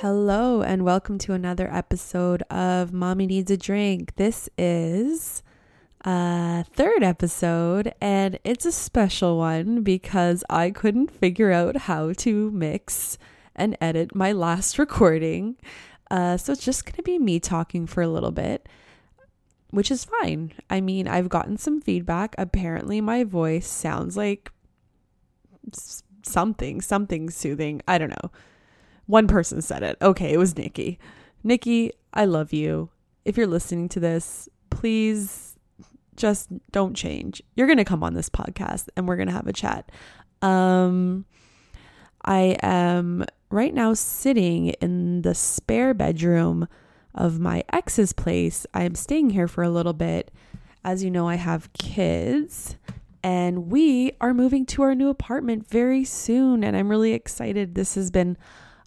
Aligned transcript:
Hello, 0.00 0.62
and 0.62 0.84
welcome 0.84 1.18
to 1.18 1.32
another 1.32 1.68
episode 1.74 2.42
of 2.50 2.92
Mommy 2.92 3.26
Needs 3.26 3.50
a 3.50 3.56
Drink. 3.56 4.14
This 4.14 4.48
is 4.56 5.42
a 6.04 6.64
third 6.72 7.02
episode, 7.02 7.92
and 8.00 8.38
it's 8.44 8.64
a 8.64 8.70
special 8.70 9.38
one 9.38 9.82
because 9.82 10.44
I 10.48 10.70
couldn't 10.70 11.10
figure 11.10 11.50
out 11.50 11.76
how 11.76 12.12
to 12.12 12.48
mix 12.52 13.18
and 13.56 13.76
edit 13.80 14.14
my 14.14 14.30
last 14.30 14.78
recording. 14.78 15.56
Uh, 16.08 16.36
so 16.36 16.52
it's 16.52 16.64
just 16.64 16.84
going 16.84 16.94
to 16.94 17.02
be 17.02 17.18
me 17.18 17.40
talking 17.40 17.84
for 17.84 18.00
a 18.00 18.08
little 18.08 18.30
bit, 18.30 18.68
which 19.70 19.90
is 19.90 20.04
fine. 20.04 20.52
I 20.70 20.80
mean, 20.80 21.08
I've 21.08 21.28
gotten 21.28 21.56
some 21.56 21.80
feedback. 21.80 22.36
Apparently, 22.38 23.00
my 23.00 23.24
voice 23.24 23.66
sounds 23.66 24.16
like 24.16 24.52
something, 26.22 26.82
something 26.82 27.30
soothing. 27.30 27.82
I 27.88 27.98
don't 27.98 28.10
know. 28.10 28.30
One 29.08 29.26
person 29.26 29.62
said 29.62 29.82
it. 29.82 29.96
Okay, 30.02 30.32
it 30.32 30.38
was 30.38 30.56
Nikki. 30.56 30.98
Nikki, 31.42 31.92
I 32.12 32.26
love 32.26 32.52
you. 32.52 32.90
If 33.24 33.36
you're 33.36 33.46
listening 33.46 33.88
to 33.90 34.00
this, 34.00 34.48
please 34.68 35.56
just 36.14 36.50
don't 36.72 36.94
change. 36.94 37.42
You're 37.56 37.66
going 37.66 37.78
to 37.78 37.84
come 37.84 38.02
on 38.02 38.12
this 38.12 38.28
podcast 38.28 38.88
and 38.96 39.08
we're 39.08 39.16
going 39.16 39.28
to 39.28 39.34
have 39.34 39.46
a 39.46 39.52
chat. 39.52 39.90
Um 40.42 41.24
I 42.22 42.58
am 42.62 43.24
right 43.48 43.72
now 43.72 43.94
sitting 43.94 44.68
in 44.80 45.22
the 45.22 45.34
spare 45.34 45.94
bedroom 45.94 46.68
of 47.14 47.40
my 47.40 47.64
ex's 47.72 48.12
place. 48.12 48.66
I'm 48.74 48.94
staying 48.94 49.30
here 49.30 49.48
for 49.48 49.62
a 49.64 49.70
little 49.70 49.94
bit. 49.94 50.30
As 50.84 51.02
you 51.02 51.10
know, 51.10 51.26
I 51.26 51.36
have 51.36 51.72
kids 51.72 52.76
and 53.22 53.70
we 53.70 54.12
are 54.20 54.34
moving 54.34 54.66
to 54.66 54.82
our 54.82 54.94
new 54.94 55.08
apartment 55.08 55.66
very 55.66 56.04
soon 56.04 56.62
and 56.62 56.76
I'm 56.76 56.90
really 56.90 57.14
excited. 57.14 57.74
This 57.74 57.94
has 57.94 58.10
been 58.10 58.36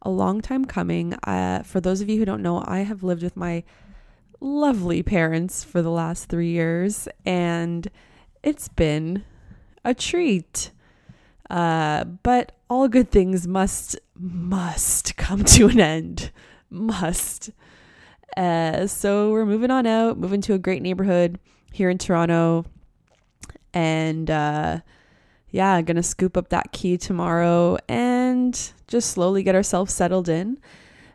a 0.01 0.09
long 0.09 0.41
time 0.41 0.65
coming. 0.65 1.13
Uh, 1.23 1.63
for 1.63 1.79
those 1.79 2.01
of 2.01 2.09
you 2.09 2.17
who 2.17 2.25
don't 2.25 2.41
know, 2.41 2.63
I 2.65 2.79
have 2.79 3.03
lived 3.03 3.23
with 3.23 3.37
my 3.37 3.63
lovely 4.39 5.03
parents 5.03 5.63
for 5.63 5.81
the 5.81 5.91
last 5.91 6.25
three 6.25 6.49
years, 6.49 7.07
and 7.25 7.89
it's 8.43 8.67
been 8.67 9.23
a 9.85 9.93
treat. 9.93 10.71
Uh, 11.49 12.03
but 12.05 12.53
all 12.69 12.87
good 12.87 13.11
things 13.11 13.47
must 13.47 13.99
must 14.15 15.17
come 15.17 15.43
to 15.43 15.67
an 15.67 15.79
end. 15.79 16.31
Must. 16.69 17.51
Uh, 18.37 18.87
so 18.87 19.31
we're 19.31 19.45
moving 19.45 19.71
on 19.71 19.85
out, 19.85 20.17
moving 20.17 20.41
to 20.41 20.53
a 20.53 20.57
great 20.57 20.81
neighborhood 20.81 21.37
here 21.73 21.89
in 21.89 21.97
Toronto, 21.97 22.65
and 23.73 24.31
uh, 24.31 24.79
yeah, 25.51 25.81
gonna 25.81 26.03
scoop 26.03 26.37
up 26.37 26.49
that 26.49 26.71
key 26.71 26.97
tomorrow 26.97 27.77
and 27.87 28.73
just 28.87 29.11
slowly 29.11 29.43
get 29.43 29.55
ourselves 29.55 29.93
settled 29.93 30.29
in. 30.29 30.57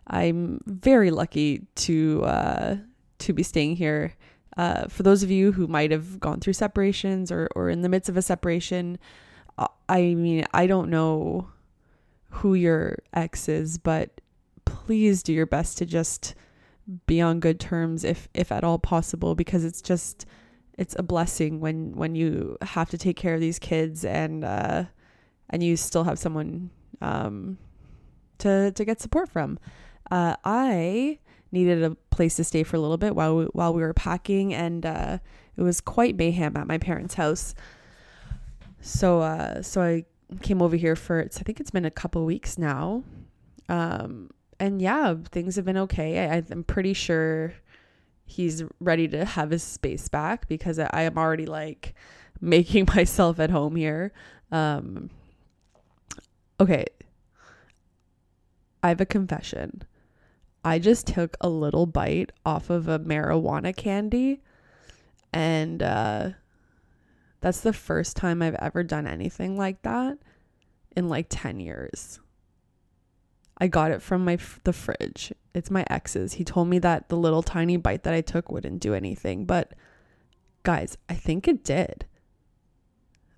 I'm 0.07 0.61
very 0.67 1.11
lucky 1.11 1.67
to 1.77 2.23
uh, 2.25 2.77
to 3.19 3.33
be 3.33 3.43
staying 3.43 3.77
here. 3.77 4.15
Uh, 4.57 4.87
for 4.89 5.03
those 5.03 5.23
of 5.23 5.31
you 5.31 5.53
who 5.53 5.67
might 5.67 5.91
have 5.91 6.19
gone 6.19 6.41
through 6.41 6.55
separations 6.55 7.31
or, 7.31 7.49
or 7.55 7.69
in 7.69 7.83
the 7.83 7.91
midst 7.91 8.09
of 8.09 8.17
a 8.17 8.23
separation, 8.23 8.99
uh, 9.59 9.67
I 9.87 10.15
mean, 10.15 10.47
I 10.55 10.67
don't 10.67 10.89
know 10.89 11.49
who 12.31 12.55
your 12.55 12.99
ex 13.13 13.49
is, 13.49 13.77
but 13.77 14.21
please 14.65 15.23
do 15.23 15.33
your 15.33 15.47
best 15.47 15.79
to 15.79 15.87
just 15.87 16.35
be 17.07 17.21
on 17.21 17.41
good 17.41 17.59
terms 17.59 18.05
if 18.05 18.29
if 18.33 18.53
at 18.53 18.65
all 18.65 18.79
possible 18.79 19.35
because 19.35 19.65
it's 19.65 19.83
just 19.83 20.25
it's 20.79 20.95
a 20.99 21.03
blessing 21.03 21.61
when 21.61 21.95
when 21.95 22.15
you 22.15 22.59
have 22.63 22.91
to 22.91 22.99
take 22.99 23.17
care 23.17 23.35
of 23.35 23.41
these 23.41 23.59
kids 23.59 24.05
and 24.05 24.45
uh, 24.45 24.85
and 25.51 25.63
you 25.63 25.77
still 25.77 26.05
have 26.05 26.19
someone 26.19 26.71
um, 27.01 27.59
to 28.39 28.73
to 28.73 28.85
get 28.85 29.01
support 29.01 29.29
from. 29.29 29.59
Uh, 30.11 30.37
I 30.45 31.19
needed 31.53 31.83
a 31.83 31.95
place 32.11 32.37
to 32.37 32.45
stay 32.45 32.63
for 32.63 32.77
a 32.77 32.81
little 32.81 32.99
bit 32.99 33.15
while 33.15 33.37
we, 33.37 33.45
while 33.47 33.73
we 33.73 33.83
were 33.83 33.95
packing, 33.95 34.53
and 34.53 34.85
uh, 34.85 35.19
it 35.57 35.63
was 35.63 35.81
quite 35.81 36.17
mayhem 36.17 36.57
at 36.57 36.67
my 36.67 36.79
parents' 36.79 37.15
house. 37.15 37.55
So 38.81 39.21
uh, 39.21 39.63
so 39.63 39.83
I 39.83 40.05
came 40.43 40.61
over 40.61 40.77
here 40.77 40.97
for 40.97 41.23
I 41.23 41.29
think 41.29 41.61
it's 41.61 41.71
been 41.71 41.85
a 41.85 41.91
couple 41.91 42.25
weeks 42.25 42.59
now, 42.59 43.03
um, 43.69 44.31
and 44.61 44.83
yeah, 44.83 45.15
things 45.31 45.57
have 45.57 45.65
been 45.65 45.79
okay. 45.79 46.29
I, 46.29 46.43
I'm 46.51 46.65
pretty 46.65 46.93
sure 46.93 47.55
he's 48.27 48.65
ready 48.81 49.09
to 49.09 49.25
have 49.25 49.51
his 49.51 49.63
space 49.63 50.09
back 50.09 50.49
because 50.49 50.79
I 50.79 51.03
am 51.03 51.17
already 51.17 51.47
like 51.47 51.95
making 52.41 52.89
myself 52.95 53.41
at 53.41 53.51
home 53.51 53.77
here. 53.77 54.13
Um, 54.53 55.11
okay. 56.61 56.85
I 58.83 58.89
have 58.89 59.01
a 59.01 59.07
confession. 59.07 59.83
I 60.65 60.79
just 60.79 61.07
took 61.07 61.37
a 61.41 61.49
little 61.49 61.87
bite 61.87 62.33
off 62.45 62.71
of 62.71 62.89
a 62.89 62.99
marijuana 62.99 63.75
candy 63.75 64.43
and 65.33 65.83
uh, 65.83 66.31
that's 67.41 67.61
the 67.61 67.73
first 67.73 68.17
time 68.17 68.43
I've 68.43 68.55
ever 68.57 68.83
done 68.83 69.07
anything 69.07 69.57
like 69.57 69.83
that 69.83 70.19
in 70.97 71.09
like 71.09 71.27
10 71.29 71.61
years. 71.61 72.21
I 73.59 73.69
got 73.69 73.91
it 73.91 74.03
from 74.03 74.25
my 74.25 74.39
the 74.65 74.73
fridge. 74.73 75.33
It's 75.55 75.71
my 75.71 75.85
ex's. 75.89 76.35
He 76.35 76.45
told 76.45 76.69
me 76.69 76.79
that 76.81 77.09
the 77.09 77.17
little 77.17 77.43
tiny 77.43 77.77
bite 77.77 78.03
that 78.05 78.15
I 78.15 78.21
took 78.21 78.51
wouldn't 78.51 78.81
do 78.81 78.95
anything, 78.95 79.47
but 79.47 79.73
guys, 80.63 80.99
I 81.09 81.15
think 81.15 81.49
it 81.49 81.65
did. 81.65 82.05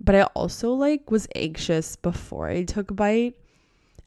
But 0.01 0.15
I 0.15 0.23
also 0.23 0.73
like 0.73 1.11
was 1.11 1.29
anxious 1.35 1.97
before 1.97 2.49
I 2.49 2.65
took 2.65 2.91
a 2.91 2.95
bite 2.95 3.35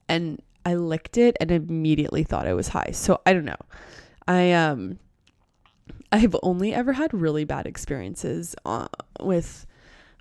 and 0.08 0.42
I 0.66 0.76
licked 0.76 1.18
it 1.18 1.38
and 1.40 1.52
immediately 1.52 2.24
thought 2.24 2.48
I 2.48 2.54
was 2.54 2.70
high. 2.70 2.92
So 2.92 3.22
I 3.26 3.34
don't 3.34 3.46
know. 3.46 3.58
I 4.28 4.52
um 4.52 5.00
I've 6.12 6.36
only 6.44 6.74
ever 6.74 6.94
had 6.94 7.14
really 7.14 7.46
bad 7.46 7.66
experiences 7.66 8.56
uh, 8.66 8.88
with 9.22 9.66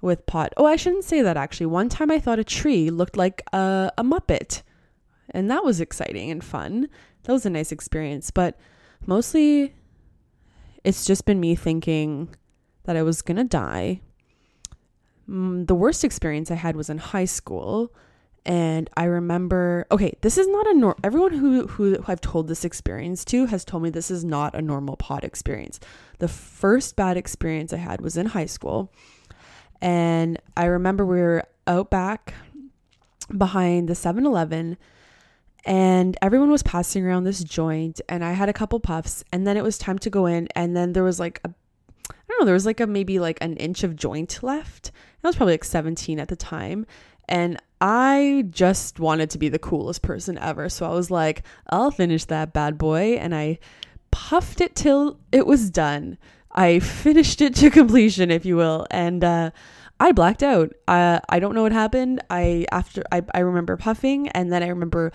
with 0.03 0.25
pot. 0.27 0.53
Oh, 0.57 0.67
I 0.67 0.77
shouldn't 0.77 1.05
say 1.05 1.21
that 1.22 1.37
actually. 1.37 1.67
One 1.67 1.89
time 1.89 2.11
I 2.11 2.21
thought 2.21 2.39
a 2.39 2.45
tree 2.45 2.91
looked 2.91 3.17
like 3.17 3.43
a, 3.53 3.93
a 3.99 4.05
muppet 4.05 4.62
and 5.33 5.51
that 5.51 5.65
was 5.65 5.81
exciting 5.81 6.31
and 6.31 6.43
fun. 6.43 6.89
That 7.25 7.33
was 7.33 7.47
a 7.47 7.51
nice 7.51 7.73
experience, 7.73 8.31
but 8.31 8.59
mostly 9.07 9.75
it's 10.85 11.05
just 11.05 11.25
been 11.25 11.41
me 11.41 11.55
thinking 11.55 12.35
that 12.85 12.97
I 12.97 13.03
was 13.03 13.23
going 13.23 13.37
to 13.37 13.45
die. 13.45 14.01
Mm, 15.29 15.67
the 15.67 15.75
worst 15.75 16.05
experience 16.05 16.51
I 16.51 16.55
had 16.55 16.77
was 16.77 16.91
in 16.91 16.99
high 16.99 17.27
school. 17.27 17.95
And 18.47 18.89
I 18.97 19.05
remember, 19.05 19.87
okay, 19.93 20.15
this 20.23 20.39
is 20.39 20.49
not 20.49 20.67
a 20.67 20.73
normal, 20.73 20.99
everyone 21.05 21.35
who, 21.35 21.67
who 21.67 22.03
I've 22.09 22.23
told 22.23 22.49
this 22.49 22.65
experience 22.65 23.25
to 23.27 23.47
has 23.47 23.67
told 23.67 23.83
me 23.83 23.91
this 23.91 24.11
is 24.11 24.25
not 24.25 24.55
a 24.55 24.63
normal 24.63 24.97
pot 24.97 25.25
experience. 25.25 25.79
The 26.19 26.29
first 26.29 26.97
bad 26.97 27.19
experience 27.19 27.73
I 27.73 27.77
had 27.77 28.01
was 28.01 28.17
in 28.17 28.27
high 28.27 28.47
school. 28.47 28.93
And 29.83 30.41
I 30.57 30.65
remember 30.65 31.05
we 31.05 31.21
were 31.21 31.45
out 31.67 31.91
back 31.91 32.35
behind 33.37 33.89
the 33.89 33.95
7 33.95 34.25
Eleven 34.25 34.79
and 35.65 36.16
everyone 36.22 36.50
was 36.50 36.62
passing 36.62 37.04
around 37.04 37.25
this 37.25 37.44
joint 37.44 38.00
and 38.09 38.25
I 38.25 38.32
had 38.32 38.48
a 38.48 38.54
couple 38.54 38.81
puffs 38.81 39.25
and 39.32 39.47
then 39.47 39.56
it 39.56 39.62
was 39.62 39.78
time 39.78 39.98
to 40.00 40.10
go 40.10 40.26
in 40.26 40.48
and 40.54 40.76
then 40.76 40.93
there 40.93 41.04
was 41.04 41.21
like 41.21 41.41
a 41.44 41.50
I 42.10 42.15
don't 42.28 42.41
know, 42.41 42.44
there 42.47 42.54
was 42.54 42.66
like 42.66 42.81
a 42.81 42.87
maybe 42.87 43.19
like 43.19 43.38
an 43.41 43.56
inch 43.56 43.82
of 43.82 43.97
joint 43.97 44.43
left. 44.43 44.93
I 45.22 45.28
was 45.28 45.37
probably 45.37 45.54
like 45.54 45.65
17 45.65 46.19
at 46.21 46.28
the 46.28 46.37
time 46.37 46.87
and 47.28 47.60
I 47.81 48.47
just 48.50 49.00
wanted 49.00 49.31
to 49.31 49.38
be 49.38 49.48
the 49.48 49.59
coolest 49.59 50.03
person 50.03 50.38
ever. 50.38 50.69
So 50.69 50.87
I 50.87 50.94
was 50.94 51.10
like, 51.10 51.43
I'll 51.69 51.91
finish 51.91 52.25
that 52.27 52.53
bad 52.53 52.78
boy 52.78 53.15
and 53.15 53.34
I 53.34 53.59
puffed 54.10 54.60
it 54.60 54.74
till 54.74 55.18
it 55.33 55.47
was 55.47 55.71
done. 55.71 56.18
I 56.53 56.78
finished 56.80 57.41
it 57.41 57.54
to 57.56 57.71
completion, 57.71 58.30
if 58.30 58.45
you 58.45 58.56
will, 58.56 58.86
and 58.91 59.22
uh 59.22 59.51
I 60.03 60.13
blacked 60.13 60.42
out. 60.42 60.72
Uh, 60.89 61.21
I 61.28 61.41
don't 61.41 61.54
know 61.54 61.63
what 61.63 61.72
happened. 61.72 62.22
I 62.30 62.65
after 62.72 63.03
I, 63.13 63.22
I 63.34 63.41
remember 63.41 63.77
puffing 63.77 64.28
and 64.28 64.51
then 64.51 64.63
I 64.63 64.68
remember 64.68 65.13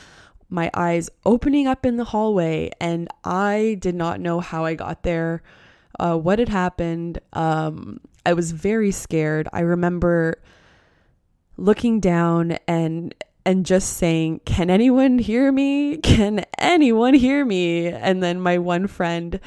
my 0.50 0.70
eyes 0.74 1.10
opening 1.26 1.68
up 1.68 1.86
in 1.86 1.98
the 1.98 2.04
hallway, 2.06 2.72
and 2.80 3.08
I 3.24 3.78
did 3.80 3.96
not 3.96 4.20
know 4.20 4.40
how 4.40 4.66
I 4.66 4.76
got 4.76 5.04
there, 5.04 5.42
uh, 6.00 6.18
what 6.18 6.40
had 6.40 6.50
happened. 6.50 7.20
Um, 7.34 8.00
I 8.26 8.34
was 8.34 8.52
very 8.52 8.92
scared. 8.92 9.48
I 9.54 9.62
remember 9.62 10.42
looking 11.58 12.00
down 12.00 12.58
and 12.68 13.14
and 13.48 13.66
just 13.66 13.94
saying, 13.94 14.42
"Can 14.46 14.70
anyone 14.70 15.20
hear 15.20 15.52
me? 15.52 15.98
Can 15.98 16.44
anyone 16.58 17.14
hear 17.14 17.46
me?" 17.46 17.88
And 17.88 18.24
then 18.24 18.40
my 18.40 18.58
one 18.58 18.88
friend 18.88 19.40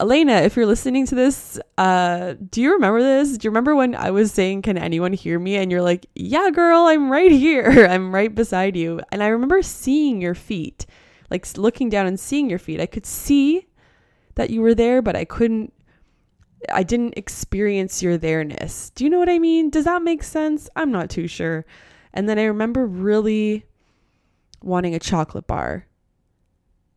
Elena, 0.00 0.34
if 0.42 0.54
you're 0.54 0.66
listening 0.66 1.06
to 1.06 1.16
this, 1.16 1.58
uh, 1.76 2.34
do 2.50 2.62
you 2.62 2.72
remember 2.72 3.02
this? 3.02 3.36
Do 3.36 3.46
you 3.46 3.50
remember 3.50 3.74
when 3.74 3.96
I 3.96 4.12
was 4.12 4.30
saying, 4.30 4.62
Can 4.62 4.78
anyone 4.78 5.12
hear 5.12 5.40
me? 5.40 5.56
And 5.56 5.72
you're 5.72 5.82
like, 5.82 6.06
Yeah, 6.14 6.50
girl, 6.50 6.86
I'm 6.86 7.10
right 7.10 7.32
here. 7.32 7.86
I'm 7.90 8.14
right 8.14 8.32
beside 8.32 8.76
you. 8.76 9.00
And 9.10 9.22
I 9.24 9.28
remember 9.28 9.60
seeing 9.62 10.20
your 10.20 10.36
feet, 10.36 10.86
like 11.30 11.46
looking 11.58 11.88
down 11.88 12.06
and 12.06 12.18
seeing 12.18 12.48
your 12.48 12.60
feet. 12.60 12.80
I 12.80 12.86
could 12.86 13.06
see 13.06 13.66
that 14.36 14.50
you 14.50 14.62
were 14.62 14.74
there, 14.74 15.02
but 15.02 15.16
I 15.16 15.24
couldn't, 15.24 15.72
I 16.72 16.84
didn't 16.84 17.14
experience 17.16 18.00
your 18.00 18.16
there-ness. 18.16 18.90
Do 18.90 19.02
you 19.02 19.10
know 19.10 19.18
what 19.18 19.28
I 19.28 19.40
mean? 19.40 19.68
Does 19.68 19.84
that 19.86 20.02
make 20.02 20.22
sense? 20.22 20.68
I'm 20.76 20.92
not 20.92 21.10
too 21.10 21.26
sure. 21.26 21.66
And 22.14 22.28
then 22.28 22.38
I 22.38 22.44
remember 22.44 22.86
really 22.86 23.66
wanting 24.62 24.94
a 24.94 25.00
chocolate 25.00 25.48
bar 25.48 25.86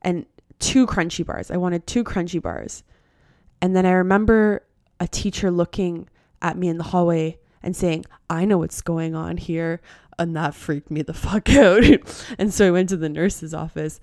and 0.04 0.28
two 0.60 0.86
Crunchie 0.86 1.26
bars. 1.26 1.50
I 1.50 1.58
wanted 1.58 1.88
two 1.88 2.04
Crunchie 2.04 2.42
bars. 2.42 2.84
And 3.62 3.76
then 3.76 3.86
I 3.86 3.92
remember 3.92 4.64
a 5.00 5.08
teacher 5.08 5.52
looking 5.52 6.10
at 6.42 6.58
me 6.58 6.68
in 6.68 6.78
the 6.78 6.86
hallway 6.86 7.38
and 7.64 7.76
saying, 7.76 8.06
I 8.30 8.46
know 8.46 8.58
what's 8.58 8.82
going 8.82 9.16
on 9.16 9.38
here. 9.38 9.82
And 10.18 10.36
that 10.36 10.56
freaked 10.56 10.92
me 10.92 11.02
the 11.02 11.14
fuck 11.16 11.50
out. 11.50 11.84
and 12.38 12.54
so 12.54 12.68
I 12.68 12.72
went 12.72 12.90
to 12.90 12.98
the 12.98 13.10
nurse's 13.10 13.54
office. 13.54 14.00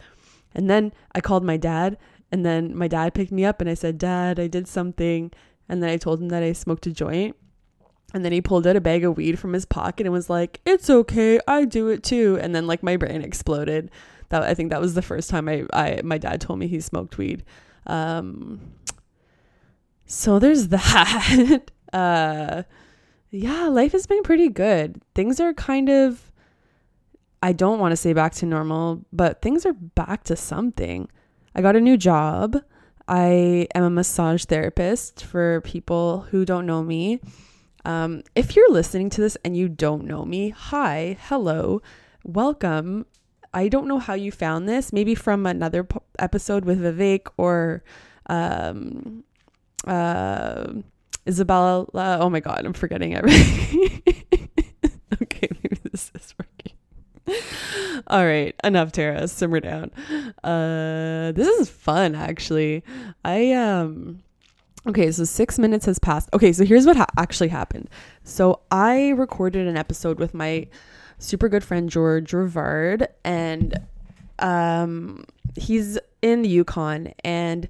And 0.54 0.68
then 0.70 0.92
I 1.14 1.20
called 1.20 1.44
my 1.44 1.56
dad. 1.56 1.98
And 2.30 2.44
then 2.44 2.76
my 2.76 2.88
dad 2.88 3.14
picked 3.14 3.32
me 3.32 3.44
up 3.44 3.60
and 3.60 3.70
I 3.70 3.74
said, 3.74 3.98
Dad, 3.98 4.38
I 4.38 4.48
did 4.48 4.68
something. 4.68 5.32
And 5.68 5.82
then 5.82 5.90
I 5.90 5.96
told 5.96 6.20
him 6.20 6.28
that 6.28 6.42
I 6.42 6.52
smoked 6.52 6.86
a 6.86 6.92
joint. 6.92 7.36
And 8.14 8.24
then 8.24 8.32
he 8.32 8.40
pulled 8.40 8.66
out 8.66 8.76
a 8.76 8.80
bag 8.80 9.04
of 9.04 9.16
weed 9.16 9.38
from 9.38 9.52
his 9.52 9.66
pocket 9.66 10.06
and 10.06 10.12
was 10.12 10.30
like, 10.30 10.60
It's 10.64 10.88
okay, 10.88 11.40
I 11.46 11.64
do 11.64 11.88
it 11.88 12.02
too. 12.02 12.38
And 12.40 12.54
then 12.54 12.66
like 12.66 12.82
my 12.82 12.96
brain 12.96 13.22
exploded. 13.22 13.90
That 14.30 14.42
I 14.42 14.54
think 14.54 14.70
that 14.70 14.80
was 14.80 14.94
the 14.94 15.02
first 15.02 15.30
time 15.30 15.48
I, 15.48 15.64
I 15.72 16.00
my 16.04 16.18
dad 16.18 16.40
told 16.40 16.58
me 16.58 16.66
he 16.66 16.80
smoked 16.80 17.18
weed. 17.18 17.44
Um 17.86 18.60
so 20.08 20.38
there's 20.40 20.68
that. 20.74 21.70
uh 21.92 22.62
yeah, 23.30 23.68
life 23.68 23.92
has 23.92 24.06
been 24.06 24.22
pretty 24.22 24.48
good. 24.48 25.02
Things 25.14 25.38
are 25.38 25.52
kind 25.52 25.88
of 25.88 26.32
I 27.42 27.52
don't 27.52 27.78
want 27.78 27.92
to 27.92 27.96
say 27.96 28.12
back 28.12 28.32
to 28.36 28.46
normal, 28.46 29.04
but 29.12 29.42
things 29.42 29.64
are 29.64 29.74
back 29.74 30.24
to 30.24 30.34
something. 30.34 31.08
I 31.54 31.62
got 31.62 31.76
a 31.76 31.80
new 31.80 31.96
job. 31.96 32.56
I 33.06 33.68
am 33.74 33.84
a 33.84 33.90
massage 33.90 34.44
therapist 34.44 35.24
for 35.24 35.60
people 35.60 36.26
who 36.30 36.44
don't 36.44 36.66
know 36.66 36.82
me. 36.82 37.20
Um, 37.84 38.22
if 38.34 38.56
you're 38.56 38.70
listening 38.72 39.08
to 39.10 39.20
this 39.20 39.36
and 39.44 39.56
you 39.56 39.68
don't 39.68 40.04
know 40.04 40.24
me, 40.24 40.50
hi, 40.50 41.16
hello, 41.22 41.80
welcome. 42.24 43.06
I 43.54 43.68
don't 43.68 43.88
know 43.88 43.98
how 43.98 44.14
you 44.14 44.30
found 44.30 44.68
this, 44.68 44.92
maybe 44.92 45.14
from 45.14 45.46
another 45.46 45.84
po- 45.84 46.02
episode 46.18 46.64
with 46.64 46.80
Vivek 46.80 47.28
or 47.38 47.82
um, 48.26 49.24
uh, 49.86 50.72
Isabella. 51.26 51.86
oh 51.94 52.30
my 52.30 52.40
God, 52.40 52.64
I'm 52.64 52.72
forgetting 52.72 53.14
everything. 53.14 54.02
okay, 55.22 55.48
maybe 55.62 55.78
this 55.90 56.10
is 56.14 56.34
working. 56.38 56.74
All 58.06 58.24
right, 58.24 58.54
enough, 58.64 58.92
Tara. 58.92 59.28
Simmer 59.28 59.60
down. 59.60 59.90
Uh, 60.42 61.32
this 61.32 61.46
is 61.46 61.68
fun, 61.68 62.14
actually. 62.14 62.82
I 63.24 63.52
um 63.52 64.22
Okay, 64.86 65.12
so 65.12 65.24
six 65.24 65.58
minutes 65.58 65.84
has 65.84 65.98
passed. 65.98 66.30
Okay, 66.32 66.50
so 66.52 66.64
here's 66.64 66.86
what 66.86 66.96
ha- 66.96 67.06
actually 67.18 67.48
happened. 67.48 67.90
So 68.24 68.60
I 68.70 69.10
recorded 69.10 69.66
an 69.66 69.76
episode 69.76 70.18
with 70.18 70.32
my 70.32 70.66
super 71.18 71.48
good 71.50 71.62
friend 71.62 71.90
George 71.90 72.30
Rivard, 72.30 73.06
and 73.22 73.78
um, 74.38 75.24
he's 75.56 75.98
in 76.22 76.40
the 76.40 76.48
Yukon, 76.48 77.12
and 77.22 77.68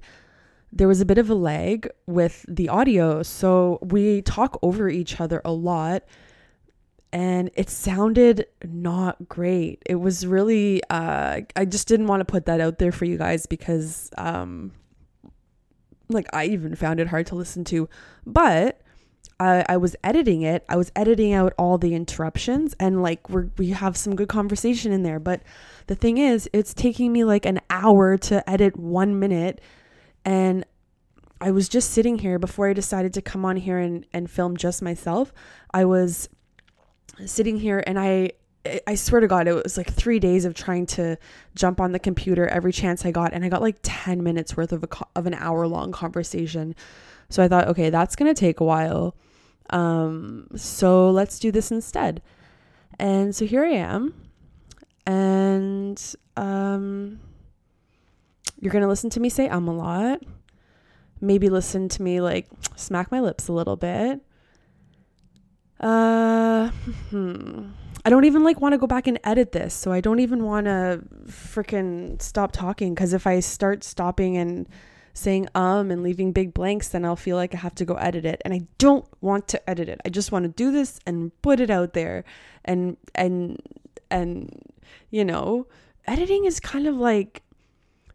there 0.71 0.87
was 0.87 1.01
a 1.01 1.05
bit 1.05 1.17
of 1.17 1.29
a 1.29 1.35
lag 1.35 1.89
with 2.05 2.45
the 2.47 2.69
audio, 2.69 3.23
so 3.23 3.79
we 3.81 4.21
talk 4.21 4.59
over 4.61 4.89
each 4.89 5.19
other 5.19 5.41
a 5.43 5.51
lot, 5.51 6.03
and 7.11 7.49
it 7.55 7.69
sounded 7.69 8.45
not 8.63 9.27
great. 9.27 9.81
It 9.85 9.95
was 9.95 10.27
really, 10.27 10.81
uh, 10.89 11.41
I 11.55 11.65
just 11.65 11.87
didn't 11.87 12.07
want 12.07 12.21
to 12.21 12.25
put 12.25 12.45
that 12.45 12.61
out 12.61 12.77
there 12.77 12.91
for 12.91 13.05
you 13.05 13.17
guys 13.17 13.45
because, 13.47 14.11
um, 14.17 14.71
like 16.07 16.27
I 16.33 16.45
even 16.45 16.75
found 16.75 16.99
it 16.99 17.07
hard 17.07 17.27
to 17.27 17.35
listen 17.35 17.63
to. 17.65 17.89
But 18.25 18.81
I, 19.39 19.65
I 19.69 19.77
was 19.77 19.95
editing 20.03 20.41
it. 20.41 20.65
I 20.67 20.75
was 20.75 20.91
editing 20.95 21.33
out 21.33 21.53
all 21.57 21.77
the 21.77 21.95
interruptions 21.95 22.75
and 22.79 23.01
like 23.01 23.29
we 23.29 23.43
we 23.57 23.69
have 23.69 23.95
some 23.95 24.15
good 24.15 24.27
conversation 24.27 24.91
in 24.91 25.03
there. 25.03 25.19
But 25.19 25.41
the 25.87 25.95
thing 25.95 26.17
is, 26.17 26.49
it's 26.51 26.73
taking 26.73 27.13
me 27.13 27.23
like 27.23 27.45
an 27.45 27.59
hour 27.69 28.17
to 28.17 28.47
edit 28.49 28.77
one 28.77 29.19
minute. 29.19 29.61
And 30.25 30.65
I 31.41 31.51
was 31.51 31.69
just 31.69 31.91
sitting 31.91 32.19
here 32.19 32.37
before 32.37 32.69
I 32.69 32.73
decided 32.73 33.13
to 33.13 33.21
come 33.21 33.45
on 33.45 33.55
here 33.55 33.79
and, 33.79 34.05
and 34.13 34.29
film 34.29 34.57
just 34.57 34.81
myself. 34.81 35.33
I 35.73 35.85
was 35.85 36.29
sitting 37.25 37.57
here 37.57 37.83
and 37.85 37.99
I 37.99 38.31
I 38.85 38.95
swear 38.95 39.21
to 39.21 39.27
God, 39.27 39.47
it 39.47 39.53
was 39.53 39.77
like 39.77 39.91
three 39.91 40.19
days 40.19 40.43
of 40.43 40.53
trying 40.53 40.85
to 40.87 41.17
jump 41.55 41.79
on 41.79 41.93
the 41.93 41.99
computer 41.99 42.45
every 42.47 42.73
chance 42.73 43.05
I 43.05 43.11
got, 43.11 43.33
and 43.33 43.45
I 43.45 43.49
got 43.49 43.61
like 43.61 43.77
ten 43.83 44.21
minutes 44.21 44.57
worth 44.57 44.73
of 44.73 44.83
a 44.83 44.87
of 45.15 45.25
an 45.25 45.33
hour 45.33 45.65
long 45.65 45.93
conversation. 45.93 46.75
So 47.29 47.41
I 47.41 47.47
thought, 47.47 47.69
okay, 47.69 47.89
that's 47.89 48.17
gonna 48.17 48.33
take 48.33 48.59
a 48.59 48.65
while. 48.65 49.15
Um, 49.69 50.47
so 50.55 51.09
let's 51.09 51.39
do 51.39 51.51
this 51.51 51.71
instead. 51.71 52.21
And 52.99 53.33
so 53.33 53.45
here 53.45 53.63
I 53.63 53.71
am, 53.71 54.13
and 55.05 56.15
um, 56.35 57.21
you're 58.59 58.71
gonna 58.71 58.87
listen 58.87 59.09
to 59.11 59.19
me 59.19 59.29
say 59.29 59.47
um 59.49 59.67
a 59.67 59.73
lot. 59.73 60.21
Maybe 61.21 61.49
listen 61.49 61.89
to 61.89 62.01
me 62.01 62.21
like 62.21 62.47
smack 62.75 63.11
my 63.11 63.19
lips 63.19 63.47
a 63.47 63.53
little 63.53 63.75
bit. 63.75 64.21
Uh, 65.79 66.69
hmm. 67.09 67.69
I 68.05 68.09
don't 68.09 68.25
even 68.25 68.43
like 68.43 68.61
want 68.61 68.73
to 68.73 68.77
go 68.77 68.87
back 68.87 69.07
and 69.07 69.19
edit 69.23 69.51
this. 69.51 69.73
So 69.73 69.91
I 69.91 70.01
don't 70.01 70.19
even 70.19 70.43
want 70.43 70.65
to 70.65 71.01
freaking 71.27 72.21
stop 72.21 72.51
talking 72.51 72.93
because 72.93 73.13
if 73.13 73.27
I 73.27 73.39
start 73.39 73.83
stopping 73.83 74.37
and 74.37 74.67
saying 75.13 75.47
um 75.55 75.91
and 75.91 76.03
leaving 76.03 76.31
big 76.31 76.53
blanks, 76.53 76.89
then 76.89 77.03
I'll 77.05 77.15
feel 77.15 77.35
like 77.35 77.53
I 77.53 77.57
have 77.57 77.75
to 77.75 77.85
go 77.85 77.95
edit 77.95 78.25
it. 78.25 78.41
And 78.45 78.53
I 78.53 78.61
don't 78.77 79.05
want 79.21 79.47
to 79.49 79.69
edit 79.69 79.89
it. 79.89 80.01
I 80.05 80.09
just 80.09 80.31
want 80.31 80.43
to 80.43 80.49
do 80.49 80.71
this 80.71 80.99
and 81.05 81.31
put 81.41 81.59
it 81.59 81.69
out 81.69 81.93
there. 81.93 82.23
And 82.65 82.97
and 83.15 83.61
and 84.09 84.49
you 85.11 85.25
know, 85.25 85.67
editing 86.07 86.45
is 86.45 86.59
kind 86.59 86.87
of 86.87 86.95
like 86.95 87.43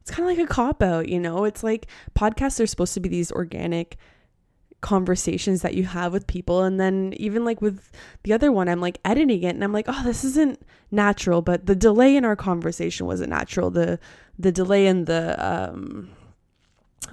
it's 0.04 0.10
kind 0.10 0.28
of 0.28 0.36
like 0.36 0.46
a 0.46 0.52
cop 0.52 0.82
out, 0.82 1.08
you 1.08 1.18
know? 1.18 1.44
It's 1.44 1.64
like 1.64 1.86
podcasts 2.14 2.62
are 2.62 2.66
supposed 2.66 2.92
to 2.92 3.00
be 3.00 3.08
these 3.08 3.32
organic 3.32 3.96
conversations 4.82 5.62
that 5.62 5.72
you 5.72 5.84
have 5.84 6.12
with 6.12 6.26
people 6.26 6.62
and 6.62 6.78
then 6.78 7.14
even 7.16 7.42
like 7.42 7.62
with 7.62 7.90
the 8.22 8.34
other 8.34 8.52
one 8.52 8.68
I'm 8.68 8.82
like 8.82 8.98
editing 9.02 9.42
it 9.42 9.54
and 9.54 9.64
I'm 9.64 9.72
like 9.72 9.86
oh 9.88 10.02
this 10.04 10.24
isn't 10.24 10.60
natural 10.90 11.40
but 11.40 11.64
the 11.64 11.74
delay 11.74 12.16
in 12.16 12.24
our 12.26 12.36
conversation 12.36 13.06
wasn't 13.06 13.30
natural 13.30 13.70
the 13.70 13.98
the 14.38 14.52
delay 14.52 14.86
in 14.86 15.06
the 15.06 15.42
um 15.42 16.10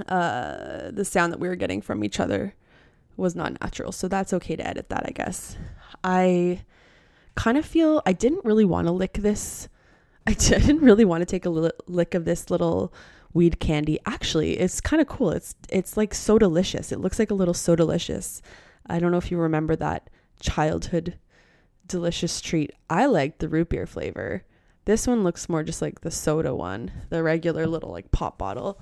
uh 0.09 0.91
the 0.91 1.05
sound 1.05 1.31
that 1.31 1.39
we 1.39 1.47
were 1.47 1.55
getting 1.55 1.79
from 1.79 2.03
each 2.03 2.19
other 2.19 2.55
was 3.15 3.37
not 3.37 3.57
natural 3.61 3.93
so 3.93 4.09
that's 4.09 4.33
okay 4.33 4.57
to 4.57 4.67
edit 4.67 4.89
that 4.89 5.05
I 5.05 5.11
guess 5.11 5.55
I 6.03 6.63
kind 7.35 7.57
of 7.57 7.65
feel 7.65 8.01
I 8.05 8.11
didn't 8.11 8.43
really 8.43 8.65
want 8.65 8.87
to 8.87 8.91
lick 8.91 9.13
this 9.13 9.69
I 10.27 10.33
didn't 10.33 10.79
really 10.79 11.05
want 11.05 11.21
to 11.21 11.25
take 11.25 11.45
a 11.45 11.71
lick 11.87 12.13
of 12.13 12.25
this 12.25 12.49
little 12.49 12.93
weed 13.33 13.59
candy. 13.59 13.99
Actually, 14.05 14.59
it's 14.59 14.81
kind 14.81 15.01
of 15.01 15.07
cool. 15.07 15.31
It's 15.31 15.55
it's 15.69 15.97
like 15.97 16.13
so 16.13 16.37
delicious. 16.37 16.91
It 16.91 16.99
looks 16.99 17.19
like 17.19 17.31
a 17.31 17.35
little 17.35 17.53
so 17.53 17.75
delicious. 17.75 18.41
I 18.87 18.99
don't 18.99 19.11
know 19.11 19.17
if 19.17 19.31
you 19.31 19.37
remember 19.37 19.75
that 19.77 20.09
childhood 20.39 21.17
delicious 21.87 22.39
treat. 22.41 22.71
I 22.89 23.05
liked 23.05 23.39
the 23.39 23.49
root 23.49 23.69
beer 23.69 23.85
flavor. 23.85 24.43
This 24.85 25.07
one 25.07 25.23
looks 25.23 25.49
more 25.49 25.63
just 25.63 25.81
like 25.81 26.01
the 26.01 26.11
soda 26.11 26.55
one, 26.55 26.91
the 27.09 27.23
regular 27.23 27.67
little 27.67 27.91
like 27.91 28.11
pop 28.11 28.37
bottle. 28.37 28.79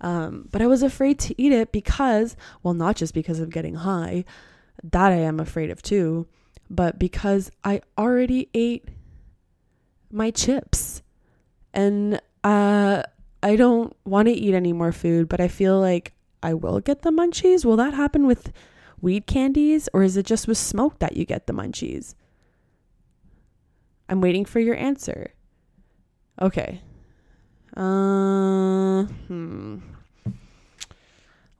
Um, 0.00 0.48
but 0.50 0.62
I 0.62 0.66
was 0.66 0.82
afraid 0.82 1.18
to 1.20 1.40
eat 1.40 1.52
it 1.52 1.72
because, 1.72 2.36
well, 2.62 2.74
not 2.74 2.96
just 2.96 3.14
because 3.14 3.40
of 3.40 3.50
getting 3.50 3.76
high, 3.76 4.24
that 4.82 5.12
I 5.12 5.16
am 5.16 5.40
afraid 5.40 5.70
of 5.70 5.82
too, 5.82 6.26
but 6.70 6.98
because 6.98 7.50
I 7.64 7.82
already 7.96 8.48
ate 8.54 8.88
my 10.10 10.30
chips. 10.30 11.02
And 11.72 12.20
uh, 12.44 13.02
I 13.42 13.56
don't 13.56 13.94
want 14.04 14.28
to 14.28 14.32
eat 14.32 14.54
any 14.54 14.72
more 14.72 14.92
food, 14.92 15.28
but 15.28 15.40
I 15.40 15.48
feel 15.48 15.78
like 15.80 16.12
I 16.42 16.54
will 16.54 16.80
get 16.80 17.02
the 17.02 17.10
munchies. 17.10 17.64
Will 17.64 17.76
that 17.76 17.94
happen 17.94 18.26
with 18.26 18.52
weed 19.00 19.26
candies 19.26 19.88
or 19.92 20.02
is 20.02 20.16
it 20.16 20.26
just 20.26 20.48
with 20.48 20.58
smoke 20.58 20.98
that 20.98 21.16
you 21.16 21.24
get 21.24 21.46
the 21.46 21.52
munchies? 21.52 22.14
I'm 24.08 24.20
waiting 24.20 24.44
for 24.44 24.60
your 24.60 24.76
answer. 24.76 25.32
Okay. 26.40 26.80
Uh, 27.76 29.04
hmm. 29.04 29.78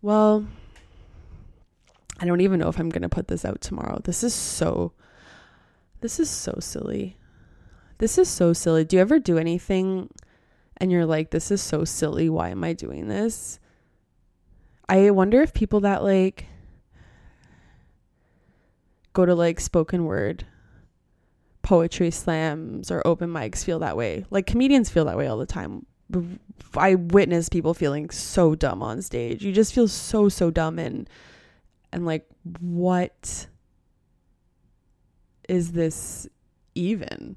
Well, 0.00 0.46
I 2.20 2.24
don't 2.24 2.40
even 2.40 2.58
know 2.58 2.68
if 2.68 2.78
I'm 2.78 2.88
going 2.88 3.02
to 3.02 3.08
put 3.08 3.28
this 3.28 3.44
out 3.44 3.60
tomorrow. 3.60 4.00
This 4.02 4.22
is 4.24 4.34
so 4.34 4.92
this 6.00 6.20
is 6.20 6.30
so 6.30 6.56
silly. 6.60 7.16
This 7.98 8.16
is 8.16 8.28
so 8.28 8.52
silly. 8.52 8.84
Do 8.84 8.96
you 8.96 9.02
ever 9.02 9.18
do 9.18 9.38
anything 9.38 10.08
and 10.76 10.92
you're 10.92 11.06
like, 11.06 11.30
this 11.30 11.50
is 11.50 11.60
so 11.60 11.84
silly. 11.84 12.28
Why 12.28 12.50
am 12.50 12.64
I 12.64 12.72
doing 12.72 13.08
this? 13.08 13.58
I 14.88 15.10
wonder 15.10 15.42
if 15.42 15.52
people 15.52 15.80
that 15.80 16.02
like 16.02 16.46
go 19.12 19.26
to 19.26 19.34
like 19.34 19.60
spoken 19.60 20.04
word 20.04 20.46
poetry 21.62 22.10
slams 22.10 22.90
or 22.90 23.06
open 23.06 23.30
mics 23.30 23.64
feel 23.64 23.80
that 23.80 23.96
way. 23.96 24.24
Like 24.30 24.46
comedians 24.46 24.88
feel 24.88 25.04
that 25.04 25.18
way 25.18 25.26
all 25.26 25.36
the 25.36 25.44
time. 25.44 25.84
I 26.74 26.94
witness 26.94 27.50
people 27.50 27.74
feeling 27.74 28.08
so 28.08 28.54
dumb 28.54 28.82
on 28.82 29.02
stage. 29.02 29.44
You 29.44 29.52
just 29.52 29.74
feel 29.74 29.88
so 29.88 30.28
so 30.30 30.50
dumb 30.50 30.78
and 30.78 31.10
and 31.92 32.06
like 32.06 32.26
what 32.60 33.48
is 35.48 35.72
this 35.72 36.26
even? 36.74 37.36